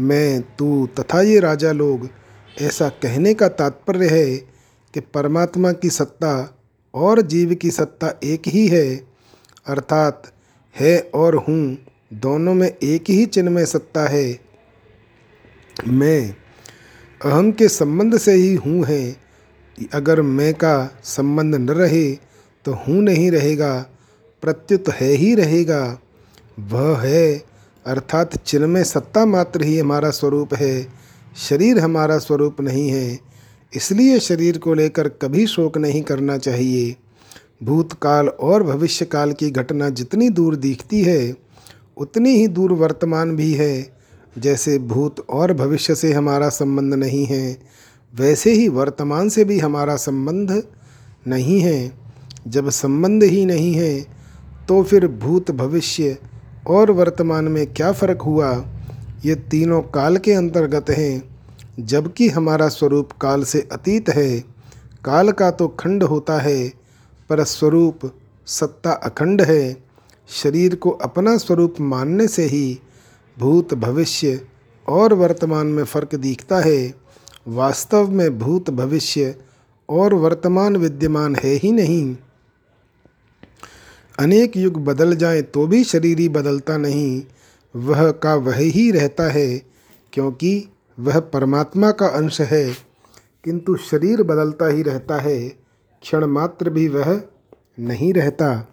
[0.00, 2.08] मैं, तू तथा ये राजा लोग,
[2.60, 4.36] ऐसा कहने का तात्पर्य है
[4.94, 6.58] कि परमात्मा की सत्ता
[6.94, 8.96] और जीव की सत्ता एक ही है,
[9.66, 10.32] अर्थात
[10.76, 11.78] है और हूँ,
[12.12, 14.40] दोनों में एक ही चिन्मय सत्ता है।
[15.88, 16.34] मैं
[17.20, 19.16] अहम के संबंध से ही हूँ है।
[19.94, 22.10] अगर मैं का संबंध न रहे
[22.64, 23.86] तो हूँ नहीं रहेगा,
[24.42, 25.98] प्रत्युत है ही रहेगा।
[26.60, 27.42] वह है,
[27.86, 30.86] अर्थात चिन्मय सत्ता मात्र ही हमारा स्वरूप है।
[31.36, 33.31] शरीर हमारा स्वरूप नहीं है।
[33.72, 36.96] इसलिए शरीर को लेकर कभी शोक नहीं करना चाहिए।
[37.62, 41.34] भूतकाल और भविष्यकाल की घटना जितनी दूर दिखती है,
[41.96, 43.92] उतनी ही दूर वर्तमान भी है।
[44.38, 47.56] जैसे भूत और भविष्य से हमारा संबंध नहीं है,
[48.14, 50.62] वैसे ही वर्तमान से भी हमारा संबंध
[51.28, 51.92] नहीं है।
[52.48, 54.00] जब संबंध ही नहीं है
[54.68, 56.16] तो फिर भूत, भविष्य
[56.66, 58.52] और वर्तमान में क्या फ़र्क हुआ?
[59.24, 61.31] ये तीनों काल के अंतर्गत हैं।
[61.80, 64.40] जबकि हमारा स्वरूप काल से अतीत है,
[65.04, 66.68] काल का तो खंड होता है,
[67.30, 68.00] पर स्वरूप
[68.46, 69.84] सत्ता अखंड है।
[70.28, 72.78] शरीर को अपना स्वरूप मानने से ही
[73.38, 74.40] भूत भविष्य
[74.88, 76.94] और वर्तमान में फ़र्क दिखता है।
[77.48, 79.34] वास्तव में भूत भविष्य
[79.88, 82.16] और वर्तमान विद्यमान है ही नहीं।
[84.18, 87.22] अनेक युग बदल जाए तो भी शरीर ही बदलता नहीं।
[87.76, 89.62] वह का वह ही रहता है,
[90.12, 90.68] क्योंकि
[91.02, 92.74] वह परमात्मा का अंश है,
[93.44, 95.48] किंतु शरीर बदलता ही रहता है,
[96.02, 97.22] क्षण मात्र भी वह
[97.80, 98.68] नहीं रहता।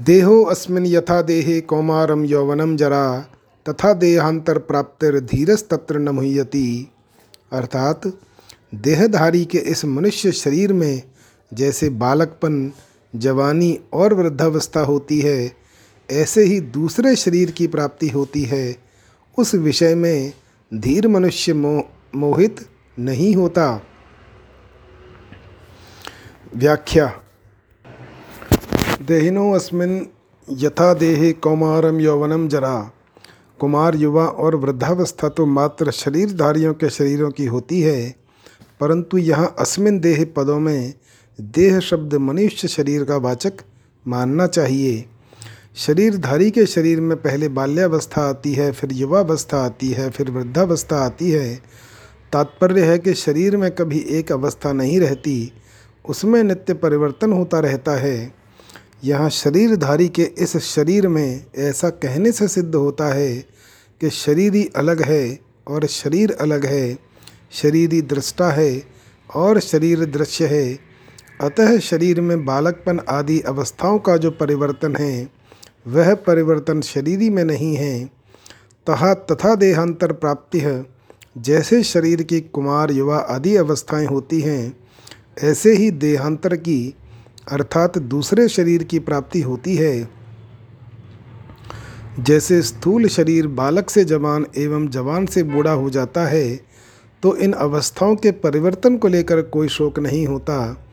[0.00, 3.20] देहो अस्मिन यथा देहे कौमारम यौवनम जरा,
[3.68, 6.92] तथा देहांतर प्राप्तिर धीरस्तत्र न मुह्यति।
[7.52, 8.00] अर्थात,
[8.74, 11.02] देहधारी के इस मनुष्य शरीर में
[11.54, 12.72] जैसे बालकपन,
[13.16, 15.52] जवानी और वृद्धावस्था होती है,
[16.10, 18.89] ऐसे ही दूसरे शरीर की प्राप्ति होती है।
[19.40, 20.32] उस विषय में
[20.72, 21.82] धीर मनुष्य मोह
[22.14, 23.66] मोहित नहीं होता।
[26.54, 27.06] व्याख्या,
[29.02, 30.06] देहिनो अस्मिन
[30.48, 32.78] यथा देहे कौमारम यौवनम जरा।
[33.60, 38.10] कुमार युवा और वृद्धावस्था तो मात्र शरीरधारियों के शरीरों की होती है,
[38.80, 40.94] परंतु यहाँ अस्मिन देह पदों में
[41.38, 43.62] देह शब्द मनुष्य शरीर का वाचक
[44.04, 45.04] मानना चाहिए।
[45.86, 51.30] शरीरधारी के शरीर में पहले बाल्यावस्था आती है, फिर युवावस्था आती है, फिर वृद्धावस्था आती
[51.30, 51.62] है।
[52.32, 55.52] तात्पर्य है कि शरीर में कभी एक अवस्था नहीं रहती,
[56.08, 58.34] उसमें नित्य परिवर्तन होता रहता है।
[59.04, 63.36] यहाँ शरीरधारी के इस शरीर में ऐसा कहने से सिद्ध होता है
[64.00, 65.38] कि शरीर ही अलग है
[65.68, 66.98] और शरीर अलग है।
[67.52, 68.82] शरीर ही दृष्टा है
[69.34, 70.78] और शरीर दृश्य है।
[71.40, 75.39] अतः शरीर में बालकपन आदि अवस्थाओं का जो परिवर्तन है
[75.86, 78.04] वह परिवर्तन शरीरी में नहीं है।
[78.86, 80.84] तहा तथा देहांतर प्राप्ति है।
[81.38, 84.76] जैसे शरीर की कुमार युवा आदि अवस्थाएँ होती हैं,
[85.42, 86.94] ऐसे ही देहांतर की,
[87.52, 90.08] अर्थात दूसरे शरीर की प्राप्ति होती है।
[92.20, 96.60] जैसे स्थूल शरीर बालक से जवान एवं जवान से बूढ़ा हो जाता है
[97.22, 100.86] तो इन अवस्थाओं के परिवर्तन को लेकर कोई शोक नहीं होता।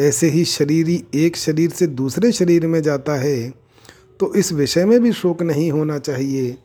[0.00, 3.59] ऐसे ही शरीरी एक शरीर से दूसरे शरीर में जाता है।
[4.20, 6.58] तो इस विषय में भी शोक नहीं होना चाहिए।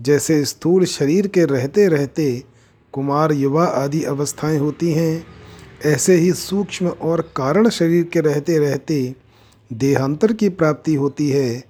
[0.00, 2.44] जैसे स्थूल शरीर के रहते रहते
[2.92, 5.26] कुमार युवा आदि अवस्थाएँ होती हैं,
[5.84, 9.14] ऐसे ही सूक्ष्म और कारण शरीर के रहते रहते
[9.72, 11.64] देहांतर की प्राप्ति होती है।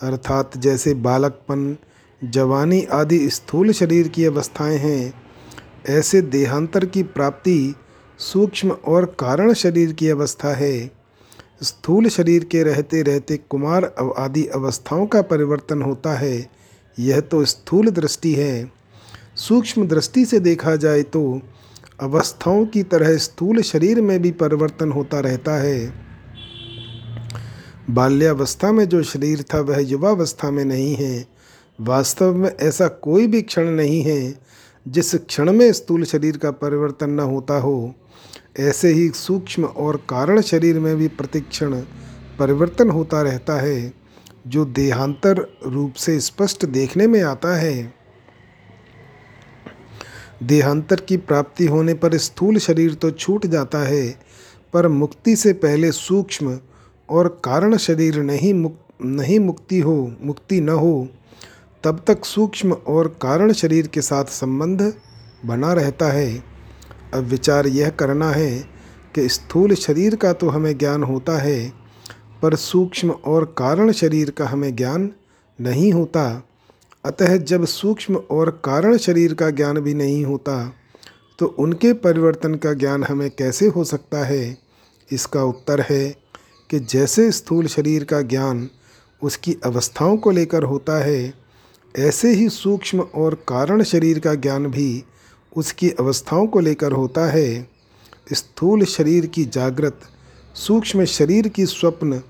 [0.00, 1.76] अर्थात जैसे बालकपन,
[2.24, 5.14] जवानी आदि स्थूल शरीर की अवस्थाएँ हैं,
[5.88, 7.74] ऐसे देहांतर की प्राप्ति
[8.18, 11.03] सूक्ष्म और कारण शरीर की अवस्था है।
[11.62, 13.84] स्थूल शरीर के रहते रहते कुमार
[14.18, 16.50] आदि अवस्थाओं का परिवर्तन होता है।
[16.98, 18.72] यह तो स्थूल दृष्टि है।
[19.36, 21.40] सूक्ष्म दृष्टि से देखा जाए तो
[22.00, 25.92] अवस्थाओं की तरह स्थूल शरीर में भी परिवर्तन होता रहता है।
[27.90, 31.26] बाल्यावस्था में जो शरीर था, वह युवावस्था में नहीं है।
[31.80, 34.38] वास्तव में ऐसा कोई भी क्षण नहीं है,
[34.88, 37.94] जिस क्षण में स्थूल शरीर का परिवर्तन न होता हो।
[38.56, 41.74] ऐसे ही सूक्ष्म और कारण शरीर में भी प्रतिक्षण
[42.38, 43.92] परिवर्तन होता रहता है,
[44.46, 47.94] जो देहांतर रूप से स्पष्ट देखने में आता है।
[50.42, 54.18] देहांतर की प्राप्ति होने पर स्थूल शरीर तो छूट जाता है,
[54.72, 56.58] पर मुक्ति से पहले सूक्ष्म
[57.08, 61.08] और कारण शरीर नहीं मुक, नहीं मुक्ति हो, मुक्ति न हो,
[61.84, 64.92] तब तक सूक्ष्म और कारण शरीर के साथ संबंध
[65.44, 66.53] बना रहता है।
[67.14, 68.50] अब विचार यह करना है
[69.14, 71.72] कि स्थूल शरीर का तो हमें ज्ञान होता है,
[72.42, 75.10] पर सूक्ष्म और कारण शरीर का हमें ज्ञान
[75.58, 76.42] नहीं होता।
[77.04, 80.74] अतः जब सूक्ष्म और कारण शरीर का ज्ञान भी नहीं होता
[81.38, 84.56] तो उनके परिवर्तन का ज्ञान हमें कैसे हो सकता है?
[85.10, 86.04] इसका उत्तर है
[86.70, 88.68] कि जैसे स्थूल शरीर का ज्ञान
[89.22, 91.34] उसकी अवस्थाओं को लेकर होता है,
[91.94, 95.04] ऐसे ही सूक्ष्म और कारण शरीर का ज्ञान भी
[95.56, 97.68] उसकी अवस्थाओं को लेकर होता है।
[98.32, 100.00] स्थूल शरीर की जागृत,
[100.54, 102.22] सूक्ष्म शरीर की स्वप्न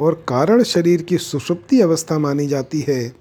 [0.00, 3.16] और कारण शरीर की सुषुप्ति अवस्था मानी जाती है।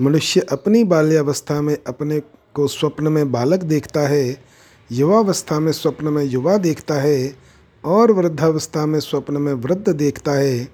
[0.00, 2.20] मनुष्य अपनी बाल्यावस्था में अपने
[2.54, 4.44] को स्वप्न में बालक देखता है,
[4.92, 7.36] युवावस्था में स्वप्न में युवा देखता है
[7.84, 10.68] और वृद्धावस्था में स्वप्न में वृद्ध देखता है।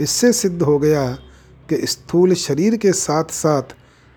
[0.00, 1.12] इससे सिद्ध हो गया
[1.68, 3.62] कि स्थूल शरीर के साथ साथ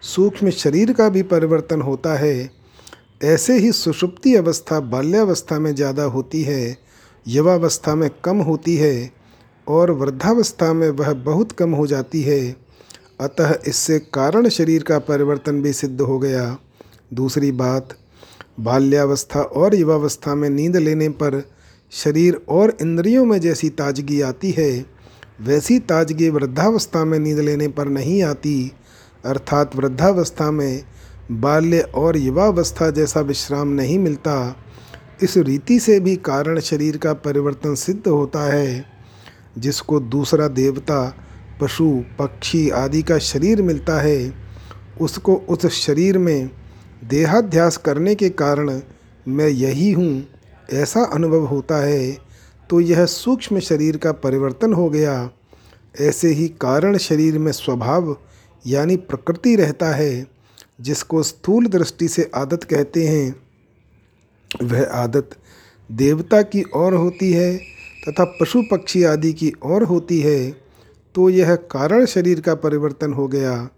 [0.04, 2.50] सूक्ष्म शरीर का भी परिवर्तन होता है।
[3.24, 6.78] ऐसे ही सुषुप्ति अवस्था बाल्यावस्था में ज़्यादा होती है,
[7.26, 9.12] युवावस्था में कम होती है
[9.68, 12.56] और वृद्धावस्था में वह बहुत कम हो जाती है।
[13.22, 16.58] अतः इससे कारण शरीर का परिवर्तन भी सिद्ध हो गया।
[17.14, 17.96] दूसरी बात,
[18.60, 21.44] बाल्यावस्था और युवावस्था में नींद लेने पर
[21.92, 24.86] शरीर और इंद्रियों में जैसी ताजगी आती है,
[25.42, 28.72] वैसी ताजगी वृद्धावस्था में नींद लेने पर नहीं आती।
[29.24, 30.84] अर्थात वृद्धावस्था में
[31.32, 34.56] बाल्य और युवावस्था जैसा विश्राम नहीं मिलता,
[35.24, 38.86] इस रीति से भी कारण शरीर का परिवर्तन सिद्ध होता है,
[39.58, 41.18] जिसको दूसरा देवता,
[41.62, 44.34] पशु, पक्षी आदि का शरीर मिलता है,
[45.02, 46.50] उसको उस शरीर में
[47.04, 48.80] देहाध्यास करने के कारण
[49.28, 50.24] मैं यही हूँ,
[50.70, 52.18] ऐसा अनुभव होता है
[52.70, 55.30] तो यह सूक्ष्म शरीर का परिवर्तन हो गया।
[56.00, 58.16] ऐसे ही कारण शरीर में स्वभाव
[58.66, 60.28] यानी प्रकृति रहता है,
[60.82, 63.36] जिसको स्थूल दृष्टि से आदत कहते हैं,
[64.64, 65.30] वह आदत
[65.90, 67.56] देवता की ओर होती है
[68.04, 70.52] तथा पशु पक्षी आदि की ओर होती है
[71.16, 73.70] तो यह कारण शरीर का परिवर्तन हो गया।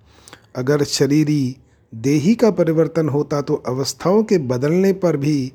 [0.56, 1.56] अगर शरीरी
[1.94, 5.52] देही का परिवर्तन होता तो अवस्थाओं के बदलने पर भी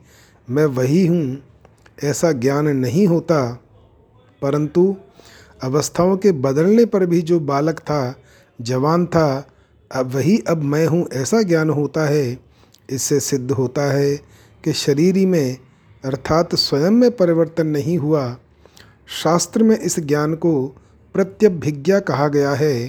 [0.48, 1.38] मैं वही हूँ,
[2.04, 3.40] ऐसा ज्ञान नहीं होता।
[4.42, 4.94] परंतु
[5.62, 8.14] अवस्थाओं के बदलने पर भी जो बालक था
[8.60, 9.48] जवान था।
[9.92, 12.38] अब वही, अब मैं हूँ, ऐसा ज्ञान होता है।
[12.90, 14.16] इससे सिद्ध होता है
[14.64, 15.56] कि शरीरी में,
[16.04, 18.36] अर्थात स्वयं में परिवर्तन नहीं हुआ।
[19.22, 20.66] शास्त्र में इस ज्ञान को
[21.14, 22.88] प्रत्यभिज्ञा कहा गया है।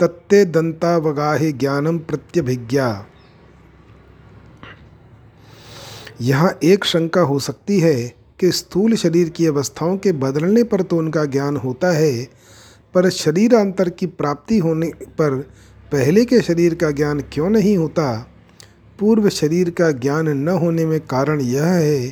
[0.00, 3.06] तत्ते दंतावगाहे ज्ञानम प्रत्यभिज्ञा।
[6.20, 10.96] यहाँ एक शंका हो सकती है कि स्थूल शरीर की अवस्थाओं के बदलने पर तो
[10.96, 12.28] उनका ज्ञान होता है।
[12.96, 15.34] पर शरीर अंतर की प्राप्ति होने पर
[15.92, 18.26] पहले के शरीर का ज्ञान क्यों नहीं होता?
[18.98, 22.08] पूर्व शरीर का ज्ञान न होने में कारण यह है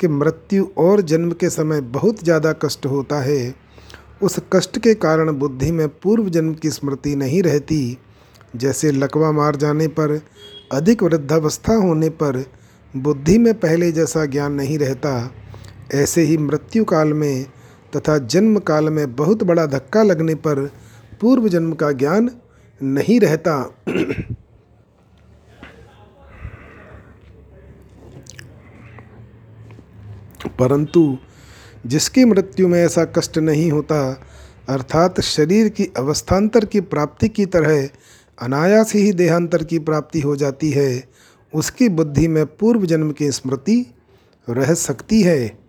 [0.00, 3.54] कि मृत्यु और जन्म के समय बहुत ज़्यादा कष्ट होता है।
[4.22, 7.98] उस कष्ट के कारण बुद्धि में पूर्व जन्म की स्मृति नहीं रहती।
[8.56, 10.20] जैसे लकवा मार जाने पर,
[10.72, 12.44] अधिक वृद्धावस्था होने पर
[12.96, 15.32] बुद्धि में पहले जैसा ज्ञान नहीं रहता,
[15.94, 17.46] ऐसे ही मृत्यु काल में
[17.96, 20.70] तथा जन्म काल में बहुत बड़ा धक्का लगने पर
[21.20, 22.30] पूर्व जन्म का ज्ञान
[22.82, 23.74] नहीं रहता।
[30.58, 31.18] परंतु
[31.86, 34.20] जिसकी मृत्यु में ऐसा कष्ट नहीं होता,
[34.68, 37.88] अर्थात शरीर की अवस्थान्तर की प्राप्ति की तरह
[38.42, 41.08] अनायास ही देहांतर की प्राप्ति हो जाती है,
[41.54, 43.94] उसकी बुद्धि में पूर्व जन्म की स्मृति
[44.50, 45.59] रह सकती है।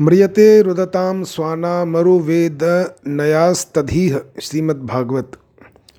[0.00, 2.58] मृयते रुदताम स्वाना मरुवेद
[3.06, 5.32] नयास्तधीह। श्रीमद्भागवत।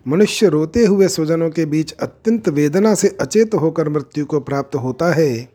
[0.08, 5.14] मनुष्य रोते हुए स्वजनों के बीच अत्यंत वेदना से अचेत होकर मृत्यु को प्राप्त होता
[5.14, 5.50] है।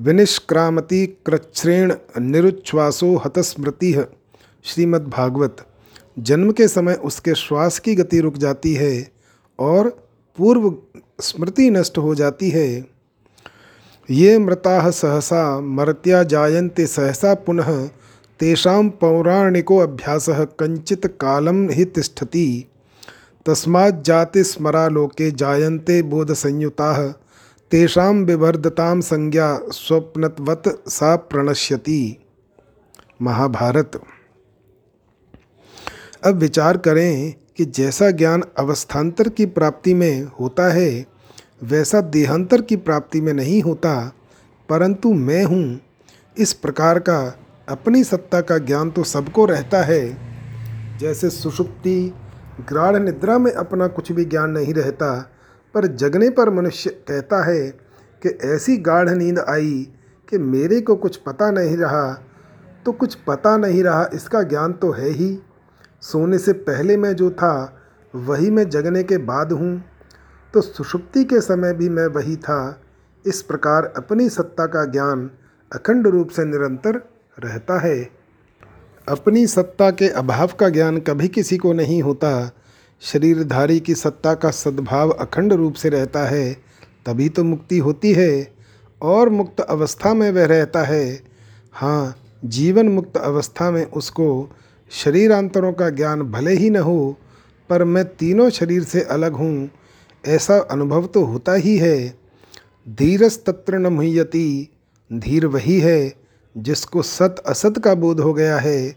[0.00, 4.04] विनिष्क्रामति कृच्छ्रेण निरुच्छ्वासो हतस्मृति।
[4.64, 5.56] श्रीमद्भागवत।
[6.18, 9.10] जन्म के समय उसके श्वास की गति रुक जाती है
[9.58, 9.88] और
[10.36, 10.74] पूर्व
[11.20, 12.92] स्मृति नष्ट हो जाती है।
[14.12, 17.86] ये मृता सहसा मर्त्या जायन्ते सहसा पुनः
[18.40, 22.68] तेषां पौराणिको अभ्यास कंचित कालम ही तिष्ठति।
[23.46, 27.08] तस्मात् जाति स्मरा लोके जायन्ते बोध संयुता
[27.70, 32.16] तेषां विवर्धताम संज्ञा स्वप्नवत सा प्रणश्यति।
[33.22, 34.00] महाभारत।
[36.24, 41.11] अब विचार करें कि जैसा ज्ञान अवस्थान्तर की प्राप्ति में होता है
[41.62, 44.12] वैसा देहांतर की प्राप्ति में नहीं होता,
[44.68, 45.80] परंतु मैं हूँ।
[46.36, 47.18] इस प्रकार का
[47.68, 52.12] अपनी सत्ता का ज्ञान तो सबको रहता है। जैसे सुषुप्ति
[52.68, 55.12] ग्राढ़ निद्रा में अपना कुछ भी ज्ञान नहीं रहता,
[55.74, 57.68] पर जगने पर मनुष्य कहता है
[58.22, 59.86] कि ऐसी गाढ़ नींद आई
[60.28, 62.12] कि मेरे को कुछ पता नहीं रहा
[62.86, 65.38] तो कुछ पता नहीं रहा इसका ज्ञान तो है ही।
[66.02, 67.78] सोने से पहले मैं जो था,
[68.14, 69.82] वही मैं जगने के बाद हूँ।
[70.54, 72.80] तो सुषुप्ति के समय भी मैं वही था।
[73.24, 75.30] इस प्रकार अपनी सत्ता का ज्ञान
[75.72, 76.96] अखंड रूप से निरंतर
[77.38, 78.10] रहता है।
[79.08, 82.50] अपनी सत्ता के अभाव का ज्ञान कभी किसी को नहीं होता।
[83.02, 86.52] शरीरधारी की सत्ता का सद्भाव अखंड रूप से रहता है,
[87.06, 88.52] तभी तो मुक्ति होती है
[89.00, 91.22] और मुक्त अवस्था में वह रहता है।
[91.72, 94.48] हाँ जीवन मुक्त अवस्था में उसको
[94.90, 97.16] शरीरांतरों का ज्ञान भले ही न हो,
[97.70, 99.70] पर मैं तीनों शरीर से अलग हूँ।
[100.26, 102.14] ऐसा अनुभव तो होता ही है।
[102.88, 104.68] धीरस तत्र न मुह्यति,
[105.10, 106.12] धीर वही है
[106.56, 108.96] जिसको सत असत का बोध हो गया है।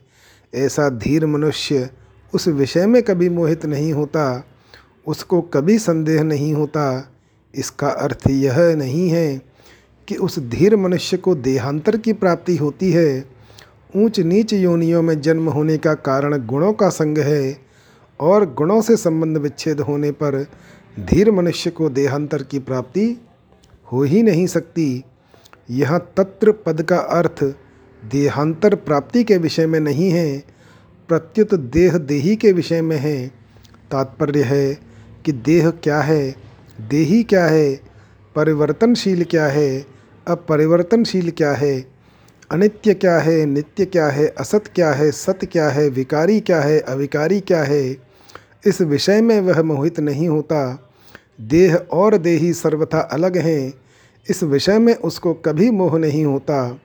[0.54, 1.90] ऐसा धीर मनुष्य
[2.34, 4.44] उस विषय में कभी मोहित नहीं होता,
[5.08, 7.12] उसको कभी संदेह नहीं होता।
[7.56, 9.42] इसका अर्थ यह नहीं है
[10.08, 13.26] कि उस धीर मनुष्य को देहांतर की प्राप्ति होती है।
[13.96, 17.58] ऊंच नीच योनियों में जन्म होने का कारण गुणों का संग है
[18.20, 20.46] और गुणों से संबंध विच्छेद होने पर
[21.00, 23.06] धीर मनुष्य को देहांतर की प्राप्ति
[23.88, 25.04] हो ही नहीं सकती
[25.72, 27.44] यह तत्र पद का अर्थ
[28.04, 30.38] देहांतर प्राप्ति के विषय में नहीं है
[31.10, 33.28] प्रत्युत देह देही के विषय में है
[33.92, 34.74] तात्पर्य है
[35.26, 36.36] कि देह क्या है
[36.82, 37.76] देही क्या है
[38.36, 39.86] परिवर्तनशील क्या है
[40.28, 41.76] अपरिवर्तनशील क्या है
[42.52, 46.80] अनित्य क्या है नित्य क्या है असत क्या है सत्य क्या है विकारी क्या है
[46.80, 47.98] अविकारी क्या है
[48.66, 50.85] इस विषय में वह मोहित नहीं होता
[51.42, 53.74] देह और देही सर्वथा अलग हैं।
[54.30, 56.80] इस विषय में उसको कभी मोह नहीं होता।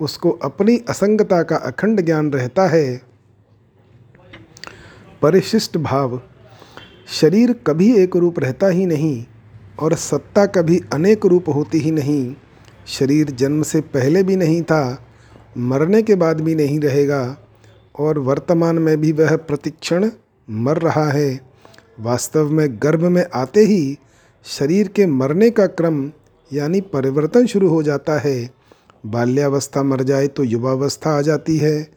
[0.00, 3.02] उसको अपनी असंगता का अखंड ज्ञान रहता है।
[5.22, 6.20] परिशिष्ट भाव।
[7.08, 9.26] शरीर कभी एक रूप रहता ही नहीं
[9.78, 12.34] और सत्ता कभी अनेक रूप होती ही नहीं।
[12.86, 15.06] शरीर जन्म से पहले भी नहीं था,
[15.58, 17.38] मरने के बाद भी नहीं रहेगा
[17.98, 20.10] और वर्तमान में भी वह प्रतिक्षण
[20.50, 21.53] मर रहा है।
[22.00, 23.98] वास्तव में गर्भ में आते ही
[24.44, 26.12] शरीर के मरने का क्रम,
[26.52, 28.50] यानी परिवर्तन शुरू हो जाता है।
[29.06, 31.90] बाल्यावस्था मर जाए तो युवावस्था आ जाती है।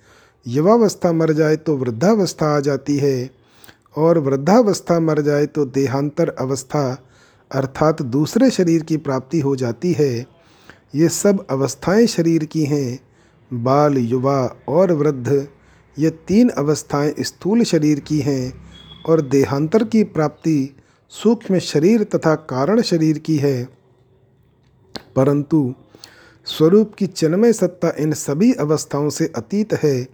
[0.47, 3.29] युवावस्था मर जाए तो वृद्धावस्था आ जाती है।
[3.97, 7.03] और वृद्धावस्था मर जाए तो देहांतर अवस्था,
[7.51, 10.25] अर्थात दूसरे शरीर की प्राप्ति हो जाती है।
[10.95, 12.99] ये सब अवस्थाएँ शरीर की हैं।
[13.53, 15.47] बाल, युवा और वृद्ध,
[15.99, 18.67] ये तीन अवस्थाएँ स्थूल शरीर की हैं।
[19.07, 20.75] और देहांतर की प्राप्ति
[21.09, 23.69] सूक्ष्म शरीर तथा कारण शरीर की है।
[25.15, 25.75] परंतु
[26.45, 30.07] स्वरूप की चिन्मय सत्ता इन सभी अवस्थाओं से अतीत है।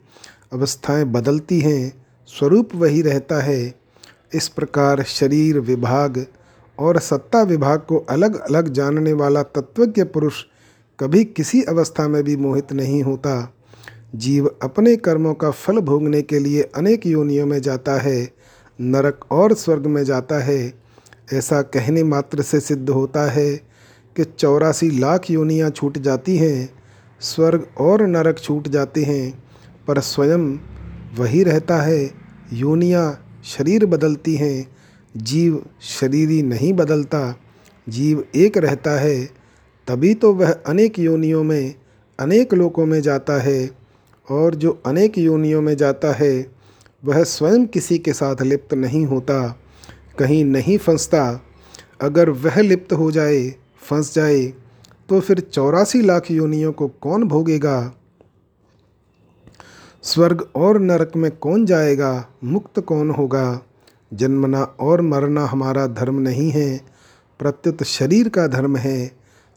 [0.53, 3.75] अवस्थाएँ बदलती हैं, स्वरूप वही रहता है।
[4.33, 6.25] इस प्रकार शरीर विभाग
[6.79, 10.43] और सत्ता विभाग को अलग अलग जानने वाला तत्वज्ञ पुरुष
[10.99, 13.53] कभी किसी अवस्था में भी मोहित नहीं होता।
[14.15, 18.32] जीव अपने कर्मों का फल भोगने के लिए अनेक योनियों में जाता है।
[18.81, 20.73] नरक और स्वर्ग में जाता है।
[21.33, 23.55] ऐसा कहने मात्र से सिद्ध होता है
[24.15, 26.69] कि चौरासी लाख योनियाँ छूट जाती हैं,
[27.19, 29.43] स्वर्ग और नरक छूट जाते हैं,
[29.87, 30.57] पर स्वयं
[31.17, 32.11] वही रहता है।
[32.53, 34.75] योनियाँ शरीर बदलती हैं,
[35.17, 37.39] जीव शरीरी नहीं बदलता,
[37.89, 39.25] जीव एक रहता है।
[39.87, 41.75] तभी तो वह अनेक योनियों में,
[42.19, 43.71] अनेक लोकों में जाता है,
[44.31, 46.52] और जो अनेक योनियों में जाता है
[47.05, 49.59] वह स्वयं किसी के साथ लिप्त नहीं होता,
[50.19, 51.41] कहीं नहीं फंसता।
[52.01, 54.53] अगर वह लिप्त हो जाए, फंस जाए
[55.09, 57.93] तो फिर चौरासी लाख योनियों को कौन भोगेगा?
[60.03, 62.27] स्वर्ग और नरक में कौन जाएगा?
[62.43, 63.61] मुक्त कौन होगा?
[64.13, 66.81] जन्मना और मरना हमारा धर्म नहीं है।
[67.39, 69.11] प्रत्युत शरीर का धर्म है।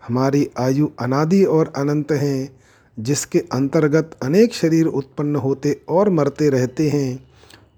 [0.08, 2.56] हमारी आयु अनादि और अनंत है।
[2.98, 7.25] जिसके अंतर्गत अनेक शरीर उत्पन्न होते और मरते रहते हैं।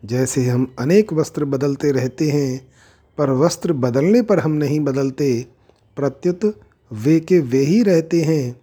[0.04, 2.68] जैसे हम अनेक वस्त्र बदलते रहते हैं,
[3.18, 5.46] पर वस्त्र बदलने पर हम नहीं बदलते।
[5.96, 6.60] प्रत्युत
[6.92, 8.60] वे के वे ही रहते हैं।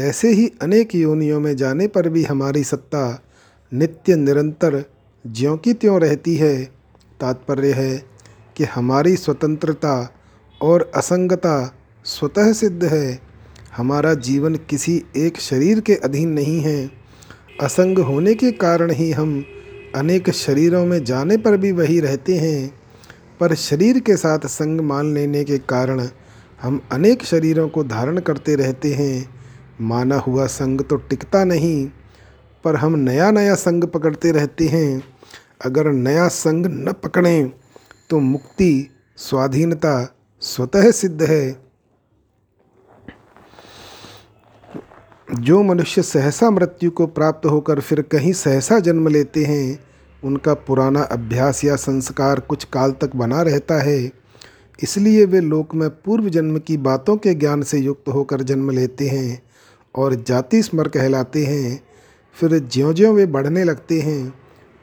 [0.00, 3.22] ऐसे ही अनेक योनियों में जाने पर भी हमारी सत्ता
[3.74, 4.84] नित्य निरंतर
[5.26, 6.64] ज्यों की त्यों रहती है।
[7.20, 8.04] तात्पर्य है
[8.56, 10.14] कि हमारी स्वतंत्रता
[10.62, 13.20] और असंगता स्वतः सिद्ध है।
[13.76, 16.90] हमारा जीवन किसी एक शरीर के अधीन नहीं है।
[17.62, 19.44] असंग होने के कारण ही हम
[19.94, 22.80] अनेक शरीरों में जाने पर भी वही रहते हैं।
[23.40, 26.08] पर शरीर के साथ संग मान लेने के कारण
[26.62, 29.28] हम अनेक शरीरों को धारण करते रहते हैं।
[29.80, 31.88] माना हुआ संग तो टिकता नहीं,
[32.64, 35.02] पर हम नया नया संग पकड़ते रहते हैं।
[35.64, 37.52] अगर नया संग न पकड़ें
[38.10, 41.67] तो मुक्ति, स्वाधीनता स्वतः सिद्ध है।
[45.34, 49.78] जो मनुष्य सहसा मृत्यु को प्राप्त होकर फिर कहीं सहसा जन्म लेते हैं,
[50.24, 54.12] उनका पुराना अभ्यास या संस्कार कुछ काल तक बना रहता है।
[54.82, 59.08] इसलिए वे लोक में पूर्व जन्म की बातों के ज्ञान से युक्त होकर जन्म लेते
[59.08, 59.42] हैं
[59.94, 61.80] और जाति स्मर कहलाते हैं।
[62.40, 64.34] फिर ज्यों ज्यों वे बढ़ने लगते हैं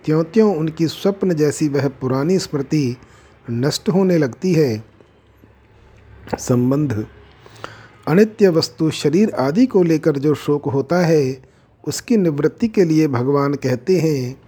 [0.06, 2.98] त्यों त्यों उनकी स्वप्न जैसी वह पुरानी स्मृति
[3.52, 4.84] नष्ट होने लगती है।
[6.39, 7.06] संबंध
[8.08, 11.41] अनित्य वस्तु शरीर आदि को लेकर जो शोक होता है,
[11.88, 14.41] उसकी निवृत्ति के लिए भगवान कहते हैं,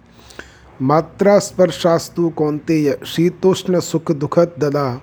[0.81, 5.01] मात्रा स्पर्शास्तु कौंते शीतोष्ण सुख दुखद ददा।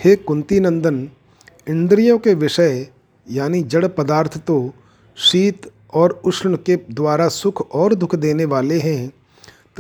[0.05, 1.09] हे कुंती नंदन
[1.69, 2.89] इंद्रियों के विषय,
[3.31, 4.75] यानी जड़ पदार्थ तो
[5.17, 9.13] शीत और उष्ण के द्वारा सुख और दुख देने वाले हैं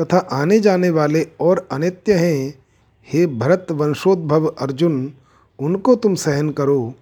[0.01, 2.67] तथा आने जाने वाले और अनित्य हैं,
[3.09, 5.13] हे भरत वंशोद्भव अर्जुन,
[5.59, 6.95] उनको तुम सहन करो।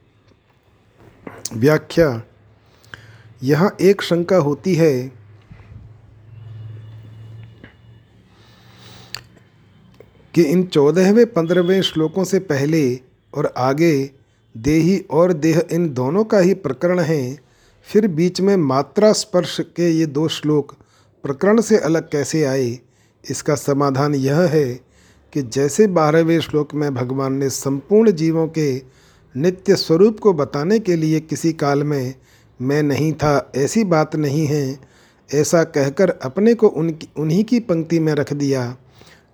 [1.54, 2.22] व्याख्या,
[3.42, 5.12] यहाँ एक शंका होती है।
[10.34, 13.00] कि इन चौदहवें, पंद्रहवें श्लोकों से पहले
[13.34, 14.10] और आगे
[14.56, 17.45] देही और देह इन दोनों का ही प्रकरण है।
[17.92, 20.76] फिर बीच में मात्रा स्पर्श के ये दो श्लोक
[21.22, 22.78] प्रकरण से अलग कैसे आए?
[23.30, 24.80] इसका समाधान यह है
[25.32, 28.82] कि जैसे बारहवें श्लोक में भगवान ने संपूर्ण जीवों के
[29.36, 32.14] नित्य स्वरूप को बताने के लिए किसी काल में,
[32.62, 34.80] मैं नहीं था, ऐसी बात नहीं है,
[35.34, 38.76] ऐसा कहकर अपने को उनकी, उन्हीं की पंक्ति में रख दिया।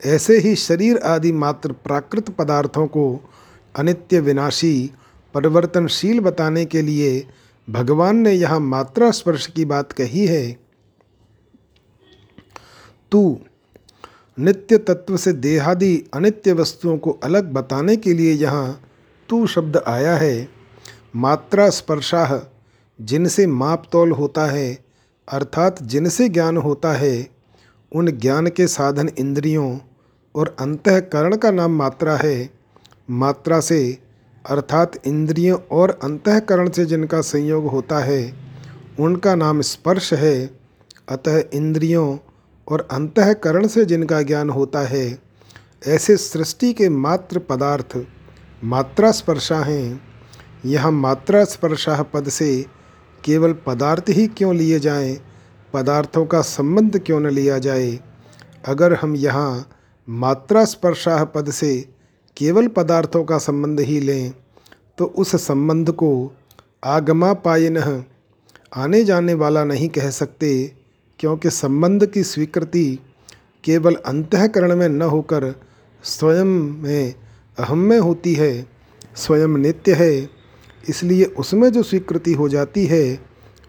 [0.06, 3.30] ऐसे ही शरीर आदि मात्र प्राकृत पदार्थों को
[3.76, 4.90] अनित्य विनाशी,
[5.34, 7.26] परिवर्तनशील बताने के लिए
[7.70, 10.58] भगवान ने यहाँ मात्रा स्पर्श की बात कही है।
[13.12, 13.40] तू
[14.38, 18.80] नित्य तत्व से देहादि अनित्य वस्तुओं को अलग बताने के लिए यहाँ
[19.28, 20.48] तू शब्द आया है।
[21.16, 22.38] मात्रा स्पर्शाह,
[23.00, 24.78] जिनसे माप तोल होता है,
[25.28, 27.28] अर्थात जिनसे ज्ञान होता है,
[27.92, 29.78] उन ज्ञान के साधन इंद्रियों
[30.34, 32.50] और अंतकरण का नाम मात्रा है।
[33.10, 33.98] मात्रा से
[34.50, 38.32] अर्थात इंद्रियों और अंतकरण से जिनका संयोग होता है,
[39.00, 40.50] उनका नाम स्पर्श है।
[41.08, 42.18] अतः इंद्रियों
[42.68, 45.18] और अंतकरण से जिनका ज्ञान होता है,
[45.86, 48.04] ऐसे सृष्टि के मात्र पदार्थ,
[48.64, 50.00] मात्रा स्पर्शा हैं।
[50.64, 52.66] यह मात्रा स्पर्शा पद से
[53.24, 55.18] केवल पदार्थ ही क्यों लिए जाएँ?
[55.72, 58.00] पदार्थों का संबंध क्यों न लिया जाए?
[58.66, 59.70] अगर हम यहाँ
[60.08, 61.91] मात्रा स्पर्शाह पद से
[62.36, 64.34] केवल पदार्थों का संबंध ही लें
[64.98, 66.32] तो उस संबंध को
[66.84, 68.04] आगमा आगमापायन
[68.76, 70.72] आने जाने वाला नहीं कह सकते,
[71.18, 72.98] क्योंकि संबंध की स्वीकृति
[73.64, 75.60] केवल अंतकरण में न होकर
[76.02, 76.44] स्वयं
[76.82, 77.14] में
[77.58, 78.66] अहम में होती है,
[79.16, 80.30] स्वयं नित्य है।
[80.88, 83.20] इसलिए उसमें जो स्वीकृति हो जाती है,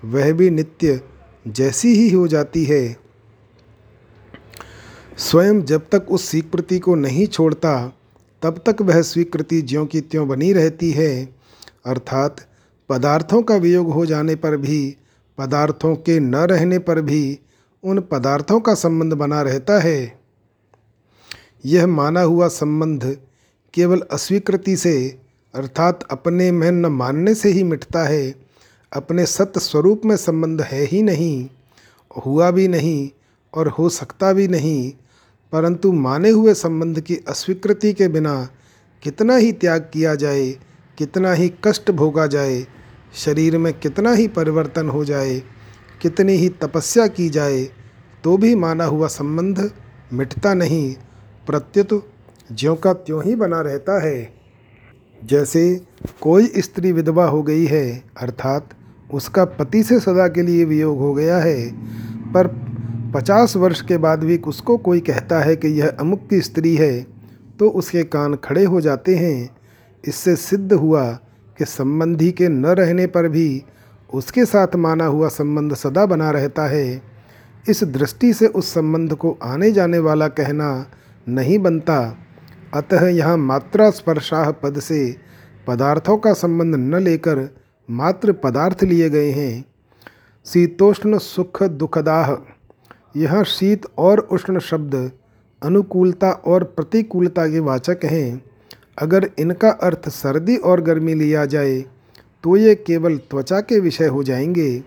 [0.05, 1.01] वह भी नित्य
[1.47, 2.97] जैसी ही हो जाती है।
[5.18, 7.99] स्वयं जब तक उस स्वीकृति को नहीं छोड़ता
[8.43, 11.35] तब तक वह स्वीकृति ज्यों की त्यों बनी रहती है।
[11.85, 12.47] अर्थात,
[12.89, 14.97] पदार्थों का वियोग हो जाने पर भी,
[15.37, 17.39] पदार्थों के न रहने पर भी
[17.83, 20.19] उन पदार्थों का संबंध बना रहता है।
[21.65, 23.17] यह माना हुआ संबंध
[23.73, 25.19] केवल अस्वीकृति से,
[25.55, 28.35] अर्थात अपने में न मानने से ही मिटता है,
[28.93, 31.49] अपने सत्य स्वरूप में संबंध है ही नहीं।
[32.25, 33.09] हुआ भी नहीं
[33.53, 34.93] और हो सकता भी नहीं
[35.54, 38.36] परंतु माने हुए संबंध की अस्वीकृति के बिना
[39.04, 40.49] कितना ही त्याग किया जाए,
[40.97, 42.66] कितना ही कष्ट भोगा जाए,
[43.16, 45.41] शरीर में कितना ही परिवर्तन हो जाए,
[46.01, 47.64] कितनी ही तपस्या की जाए
[48.24, 49.70] तो भी माना हुआ संबंध
[50.14, 50.95] मिटता नहीं।
[51.47, 52.10] प्रत्युत
[52.51, 54.34] ज्यों का त्यों ही बना रहता है।
[55.22, 55.82] जैसे
[56.22, 58.70] कोई स्त्री विधवा हो गई है, अर्थात
[59.14, 61.72] उसका पति से सदा के लिए वियोग हो गया है,
[62.34, 62.47] पर
[63.14, 67.01] पचास वर्ष के बाद भी उसको कोई कहता है कि यह अमुक की स्त्री है
[67.59, 69.49] तो उसके कान खड़े हो जाते हैं।
[70.03, 71.11] इससे सिद्ध हुआ
[71.59, 73.64] कि संबंधी के न रहने पर भी
[74.14, 77.01] उसके साथ माना हुआ संबंध सदा बना रहता है।
[77.70, 80.86] इस दृष्टि से उस संबंध को आने जाने वाला कहना
[81.28, 81.99] नहीं बनता।
[82.74, 85.16] अतः यहाँ मात्रा स्पर्शाह पद से
[85.68, 87.47] पदार्थों का संबंध न लेकर
[87.89, 89.66] मात्र पदार्थ लिए गए हैं।
[90.45, 92.53] शीतोष्ण सुख दुखदाह।
[93.16, 94.95] यह शीत और उष्ण शब्द
[95.61, 98.43] अनुकूलता और प्रतिकूलता के वाचक हैं।
[99.01, 101.80] अगर इनका अर्थ सर्दी और गर्मी लिया जाए
[102.43, 104.84] तो ये केवल त्वचा के विषय हो जाएँगे,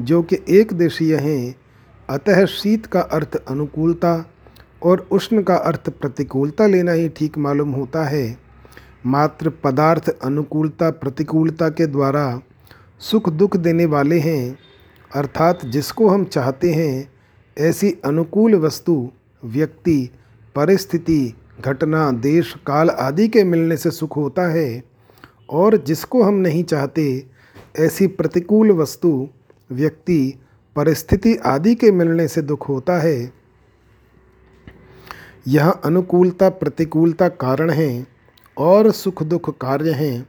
[0.00, 1.54] जो कि एक देशीय हैं।
[2.08, 4.30] अतः शीत का अर्थ अनुकूलता
[4.82, 8.38] और उष्ण का अर्थ प्रतिकूलता लेना ही ठीक मालूम होता है।
[9.06, 12.40] मात्र पदार्थ अनुकूलता, प्रतिकूलता के द्वारा
[13.00, 14.58] सुख दुख देने वाले हैं,
[15.10, 17.13] अर्थात जिसको हम चाहते हैं
[17.58, 19.10] ऐसी अनुकूल वस्तु,
[19.44, 20.10] व्यक्ति,
[20.54, 24.82] परिस्थिति, घटना, देश, काल आदि के मिलने से सुख होता है
[25.50, 27.26] और जिसको हम नहीं चाहते,
[27.78, 29.28] ऐसी प्रतिकूल वस्तु,
[29.72, 30.38] व्यक्ति,
[30.76, 33.32] परिस्थिति आदि के मिलने से दुख होता है।
[35.48, 38.06] यह अनुकूलता, प्रतिकूलता कारण हैं
[38.56, 40.26] और सुख दुख कार्य हैं।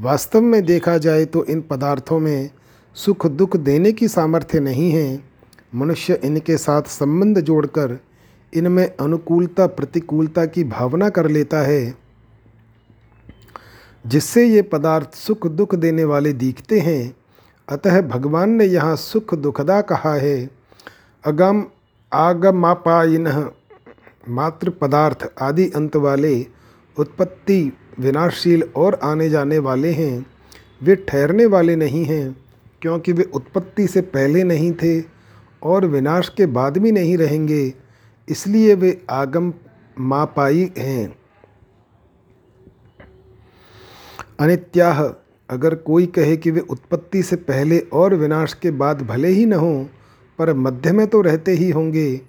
[0.00, 2.50] वास्तव में देखा जाए तो इन पदार्थों में
[2.94, 5.28] सुख दुख देने की सामर्थ्य नहीं है।
[5.72, 7.98] मनुष्य इनके साथ संबंध जोड़कर
[8.52, 11.94] इनमें अनुकूलता, प्रतिकूलता की भावना कर लेता है,
[14.04, 17.14] जिससे ये पदार्थ सुख दुख देने वाले दिखते हैं।
[17.68, 20.50] अतः भगवान ने यहाँ सुख दुखदा कहा है,
[21.24, 21.64] अगम
[22.12, 23.28] आगमापाइन
[24.28, 26.46] मात्र पदार्थ आदि अंत वाले,
[26.96, 27.60] उत्पत्ति
[27.98, 30.26] विनाशशील और आने जाने वाले हैं।
[30.82, 32.36] वे ठहरने वाले नहीं हैं,
[32.82, 35.17] क्योंकि वे उत्पत्ति से पहले नहीं थे।
[35.62, 37.72] और विनाश के बाद भी नहीं रहेंगे,
[38.28, 39.52] इसलिए वे आगम
[39.96, 41.16] मापाई हैं।
[44.40, 45.02] अनित्याह,
[45.48, 49.52] अगर कोई कहे कि वे उत्पत्ति से पहले और विनाश के बाद भले ही न
[49.54, 49.84] हों,
[50.38, 52.20] पर मध्य में तो रहते ही होंगे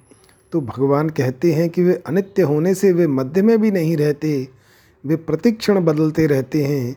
[0.54, 4.48] तो भगवान कहते हैं कि वे अनित्य होने से वे मध्य में भी नहीं रहते,
[5.04, 6.96] वे प्रतिक्षण बदलते रहते हैं,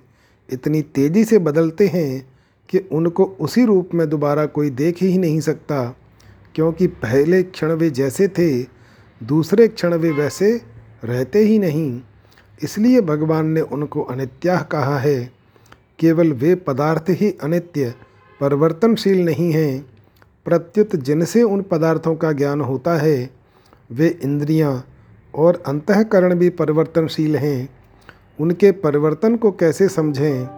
[0.48, 2.26] इतनी तेज़ी से बदलते हैं
[2.68, 5.94] कि उनको उसी रूप में दोबारा कोई देख ही नहीं सकता।
[6.54, 8.62] क्योंकि पहले क्षण वे जैसे थे,
[9.26, 10.60] दूसरे क्षण वे वैसे
[11.04, 12.00] रहते ही नहीं।
[12.62, 15.32] इसलिए भगवान ने उनको अनित्या कहा है।
[15.98, 17.94] केवल वे पदार्थ ही अनित्य,
[18.40, 19.86] परिवर्तनशील नहीं हैं।
[20.44, 23.30] प्रत्युत जिनसे उन पदार्थों का ज्ञान होता है,
[23.92, 24.86] वे इंद्रियाँ
[25.34, 27.68] और अंतकरण भी परिवर्तनशील हैं।
[28.40, 30.48] उनके परिवर्तन को कैसे समझें?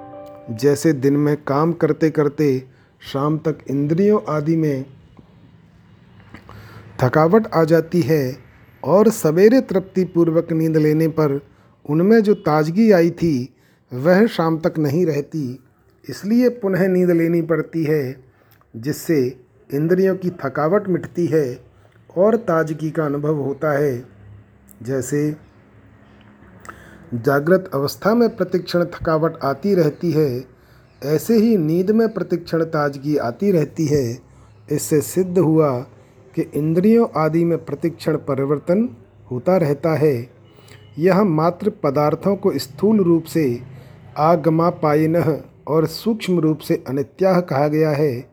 [0.50, 2.64] जैसे दिन में काम करते करते
[3.12, 4.84] शाम तक इंद्रियों आदि में
[7.02, 8.36] थकावट आ जाती है
[8.84, 11.40] और सवेरे तृप्तिपूर्वक नींद लेने पर
[11.90, 13.54] उनमें जो ताजगी आई थी,
[13.94, 15.64] वह शाम तक नहीं रहती।
[16.10, 18.24] इसलिए पुनः नींद लेनी पड़ती है,
[18.76, 19.40] जिससे
[19.74, 21.64] इंद्रियों की थकावट मिटती है
[22.16, 24.06] और ताजगी का अनुभव होता है।
[24.82, 25.36] जैसे,
[27.14, 30.44] जागृत अवस्था में प्रतिक्षण थकावट आती रहती है,
[31.04, 34.18] ऐसे ही नींद में प्रतिक्षण ताजगी आती रहती है।
[34.72, 35.86] इससे सिद्ध हुआ
[36.34, 38.88] कि इंद्रियों आदि में प्रतिक्षण परिवर्तन
[39.30, 40.30] होता रहता है।
[40.98, 43.60] यह मात्र पदार्थों को स्थूल रूप से
[44.18, 48.30] आगमापायन और सूक्ष्म रूप से अनित्याह कहा गया है।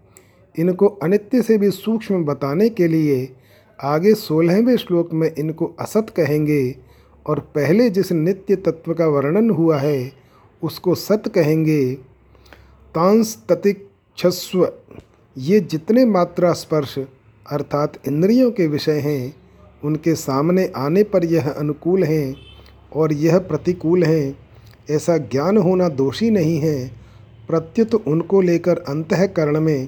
[0.59, 3.35] इनको अनित्य से भी सूक्ष्म बताने के लिए
[3.79, 6.75] आगे सोलहवें श्लोक में इनको असत कहेंगे
[7.27, 10.11] और पहले जिस नित्य तत्व का वर्णन हुआ है,
[10.63, 11.93] उसको सत कहेंगे।
[12.95, 14.71] तांस ततिक्षस्व,
[15.37, 16.99] ये जितने मात्रा स्पर्श
[17.49, 19.35] अर्थात इंद्रियों के विषय हैं,
[19.83, 22.35] उनके सामने आने पर यह अनुकूल हैं
[22.95, 24.39] और यह प्रतिकूल हैं।
[24.91, 26.91] ऐसा ज्ञान होना दोषी नहीं है।
[27.47, 29.85] प्रत्युत उनको लेकर अंतकरण में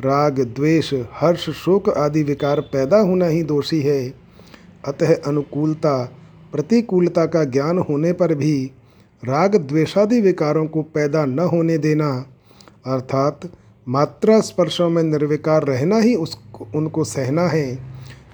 [0.00, 4.14] राग, द्वेष, हर्ष, शोक आदि विकार पैदा होना ही दोषी है।
[4.88, 6.12] अतः अनुकूलता,
[6.52, 8.70] प्रतिकूलता का ज्ञान होने पर भी
[9.24, 12.26] राग, द्वेषादि विकारों को पैदा न होने देना,
[12.86, 13.40] अर्थात
[13.88, 17.78] मात्रा स्पर्शों में निर्विकार रहना ही उसको उनको सहना है।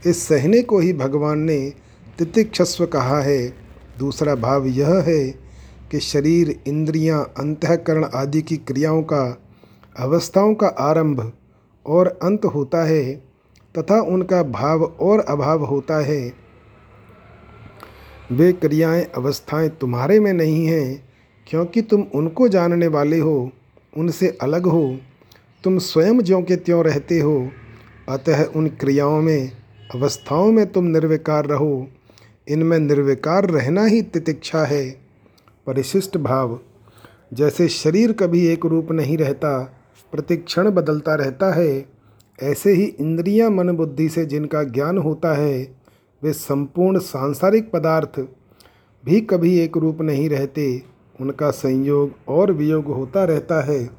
[0.06, 1.72] इस सहने को ही भगवान ने
[2.18, 3.54] तितिक्षस्व कहा है।
[3.98, 5.28] दूसरा भाव यह है
[5.90, 9.38] कि शरीर इंद्रियाँ, अंतकरण आदि की क्रियाओं का
[9.98, 11.32] अवस्थाओं का आरंभ
[11.86, 13.14] और अंत होता है
[13.74, 16.32] तथा उनका भाव और अभाव होता है।
[18.32, 21.08] वे क्रियाएँ अवस्थाएँ तुम्हारे में नहीं हैं
[21.46, 23.50] क्योंकि तुम उनको जानने वाले हो
[23.96, 24.98] उनसे अलग हो।
[25.64, 27.50] तुम स्वयं ज्यों के त्यों रहते हो
[28.09, 29.52] अतः उन क्रियाओं में,
[29.94, 31.88] अवस्थाओं में तुम निर्विकार रहो।
[32.48, 34.90] इनमें निर्विकार रहना ही तितिक्षा है।
[35.66, 36.61] परिशिष्ट भाव,
[37.34, 39.74] जैसे शरीर कभी एक रूप नहीं रहता,
[40.12, 41.86] प्रतिक्षण बदलता रहता है,
[42.42, 45.74] ऐसे ही इंद्रियाँ मन बुद्धि से जिनका ज्ञान होता है,
[46.22, 48.20] वे संपूर्ण सांसारिक पदार्थ
[49.04, 50.82] भी कभी एक रूप नहीं रहते,
[51.20, 53.90] उनका संयोग और वियोग होता रहता है।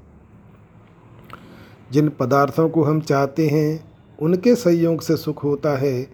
[1.92, 3.89] जिन पदार्थों को हम चाहते हैं
[4.22, 6.08] उनके संयोग से सुख होता है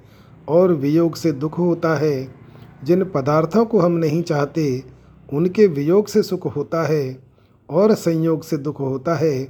[0.47, 2.35] और वियोग से दुख होता है।
[2.83, 4.83] जिन पदार्थों को हम नहीं चाहते,
[5.33, 7.19] उनके वियोग से सुख होता है
[7.69, 9.49] और संयोग से दुख होता है।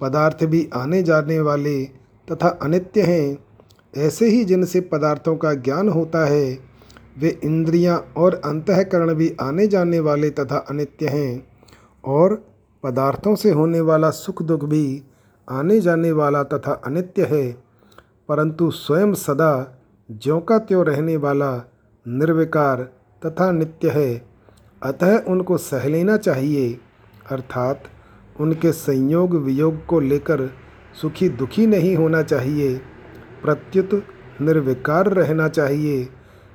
[0.00, 1.84] पदार्थ भी आने जाने वाले
[2.32, 3.38] तथा अनित्य हैं।
[3.96, 6.58] ऐसे ही जिनसे पदार्थों का ज्ञान होता है,
[7.18, 11.46] वे इंद्रियाँ और अंतकरण भी आने जाने वाले तथा अनित्य हैं
[12.04, 12.44] और
[12.84, 15.02] पदार्थों से होने वाला सुख दुख भी
[15.50, 17.69] आने जाने वाला तथा अनित्य है।
[18.30, 21.70] परंतु स्वयं सदा ज्यों का त्यों रहने वाला,
[22.08, 22.82] निर्विकार
[23.26, 24.24] तथा नित्य है।
[24.82, 26.78] अतः उनको सह लेना चाहिए,
[27.30, 27.82] अर्थात
[28.40, 30.50] उनके संयोग वियोग को लेकर
[31.02, 32.80] सुखी दुखी नहीं होना चाहिए,
[33.42, 34.02] प्रत्युत
[34.40, 36.08] निर्विकार रहना चाहिए।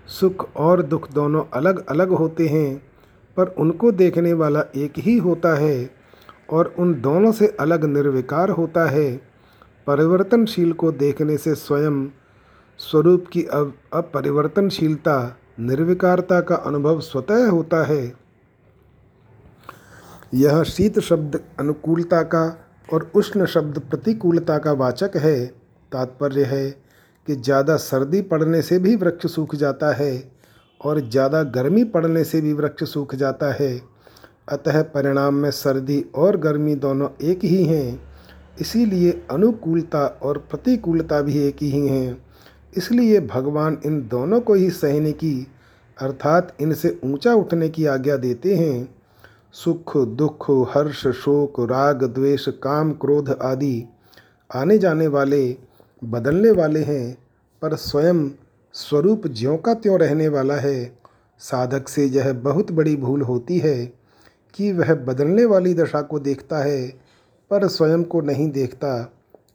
[0.08, 2.82] सुख और दुख दोनों अलग अलग होते हैं,
[3.38, 5.90] पर उनको देखने वाला एक ही होता है,
[6.50, 9.35] और उन दोनों से अलग निर्विकार होता है।
[9.88, 12.06] परिवर्तनशील को देखने से स्वयं
[12.80, 18.14] स्वरूप की अपरिवर्तनशीलता, निर्विकारता का अनुभव स्वतः होता है।
[20.34, 22.46] यह शीत शब्द अनुकूलता का
[22.90, 25.46] और उष्ण शब्द प्रतिकूलता का वाचक है।
[25.92, 26.70] तात्पर्य है
[27.28, 30.32] कि ज़्यादा सर्दी पड़ने से भी वृक्ष सूख जाता है
[30.82, 33.78] और ज़्यादा गर्मी पड़ने से भी वृक्ष सूख जाता है।
[34.50, 38.15] अतः परिणाम में सर्दी और गर्मी दोनों एक ही हैं।
[38.62, 42.26] इसीलिए अनुकूलता और प्रतिकूलता भी एक ही हैं।
[42.78, 45.48] इसलिए भगवान इन दोनों को ही सहने की,
[45.98, 48.96] अर्थात इनसे ऊँचा उठने की आज्ञा देते हैं।
[49.54, 53.86] सुख, दुख, हर्ष, शोक, राग, द्वेष, काम, क्रोध आदि
[54.56, 55.58] आने जाने वाले,
[56.04, 57.18] बदलने वाले हैं,
[57.62, 58.30] पर स्वयं
[58.74, 61.00] स्वरूप ज्यों का त्यों रहने वाला है।
[61.40, 63.86] साधक से यह बहुत बड़ी भूल होती है
[64.54, 67.05] कि वह बदलने वाली दशा को देखता है।
[67.52, 69.14] पर स्वयं को नहीं देखता,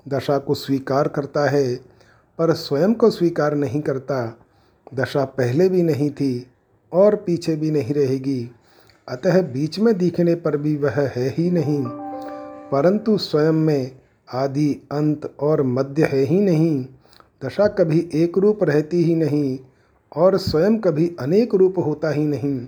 [0.09, 1.77] दशा को स्वीकार करता है,
[2.39, 4.39] पर स्वयं को स्वीकार नहीं करता,
[4.95, 6.47] दशा पहले भी नहीं थी
[6.93, 8.51] और पीछे भी नहीं रहेगी।
[9.09, 11.83] अतः बीच में दिखने पर भी वह है ही नहीं,
[12.73, 14.01] परंतु स्वयं में
[14.33, 16.87] आदि, अंत और मध्य है ही नहीं।
[17.45, 19.59] दशा कभी एक रूप रहती ही नहीं
[20.17, 22.67] और स्वयं कभी अनेक रूप होता ही नहीं।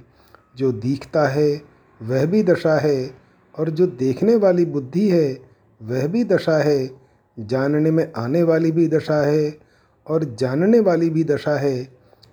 [0.57, 1.63] जो दिखता है,
[2.03, 3.22] वह भी दशा है
[3.59, 5.39] और जो देखने वाली बुद्धि है,
[5.83, 6.91] वह भी दशा है।
[7.39, 9.59] जानने में आने वाली भी दशा है
[10.07, 11.89] और जानने वाली भी दशा है।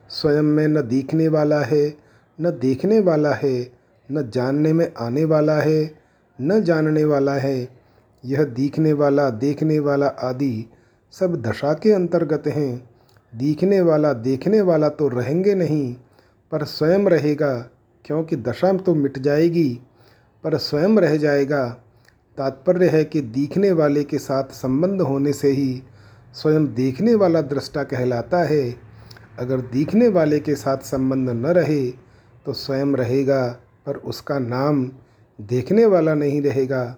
[0.09, 1.97] स्वयं में न देखने वाला है,
[2.41, 3.71] न देखने वाला है,
[4.11, 5.95] न जानने में आने वाला है,
[6.41, 7.69] न जानने वाला है।
[8.25, 10.69] यह दिखने वाला, देखने वाला आदि
[11.11, 12.89] सब दशा के अंतर्गत हैं।
[13.35, 15.95] दिखने वाला, देखने वाला तो रहेंगे नहीं,
[16.51, 17.69] पर स्वयं रहेगा,
[18.05, 19.79] क्योंकि दशा तो मिट जाएगी।
[20.43, 21.67] पर स्वयं रह जाएगा।
[22.37, 25.81] तात्पर्य है कि दिखने वाले के साथ संबंध होने से ही
[26.33, 28.75] स्वयं देखने वाला दृष्टा कहलाता है।
[29.39, 31.89] अगर दिखने वाले के साथ संबंध न रहे
[32.45, 33.47] तो स्वयं रहेगा,
[33.85, 34.89] पर उसका नाम
[35.39, 36.97] देखने वाला नहीं रहेगा।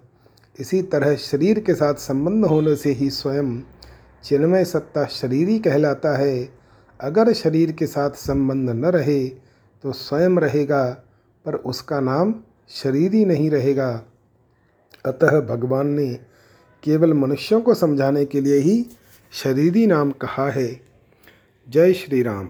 [0.58, 3.60] इसी तरह शरीर के साथ संबंध होने से ही स्वयं
[4.24, 6.48] चिन्मय सत्ता शरीरी कहलाता है।
[7.00, 10.84] अगर शरीर के साथ संबंध न रहे तो स्वयं रहेगा,
[11.44, 12.34] पर उसका नाम
[12.74, 14.06] शरीरी नहीं रहेगा।
[15.06, 16.14] अतः भगवान ने
[16.82, 18.86] केवल मनुष्यों को समझाने के लिए ही
[19.32, 20.80] शरीरी नाम कहा है।
[21.68, 22.48] जय श्री राम।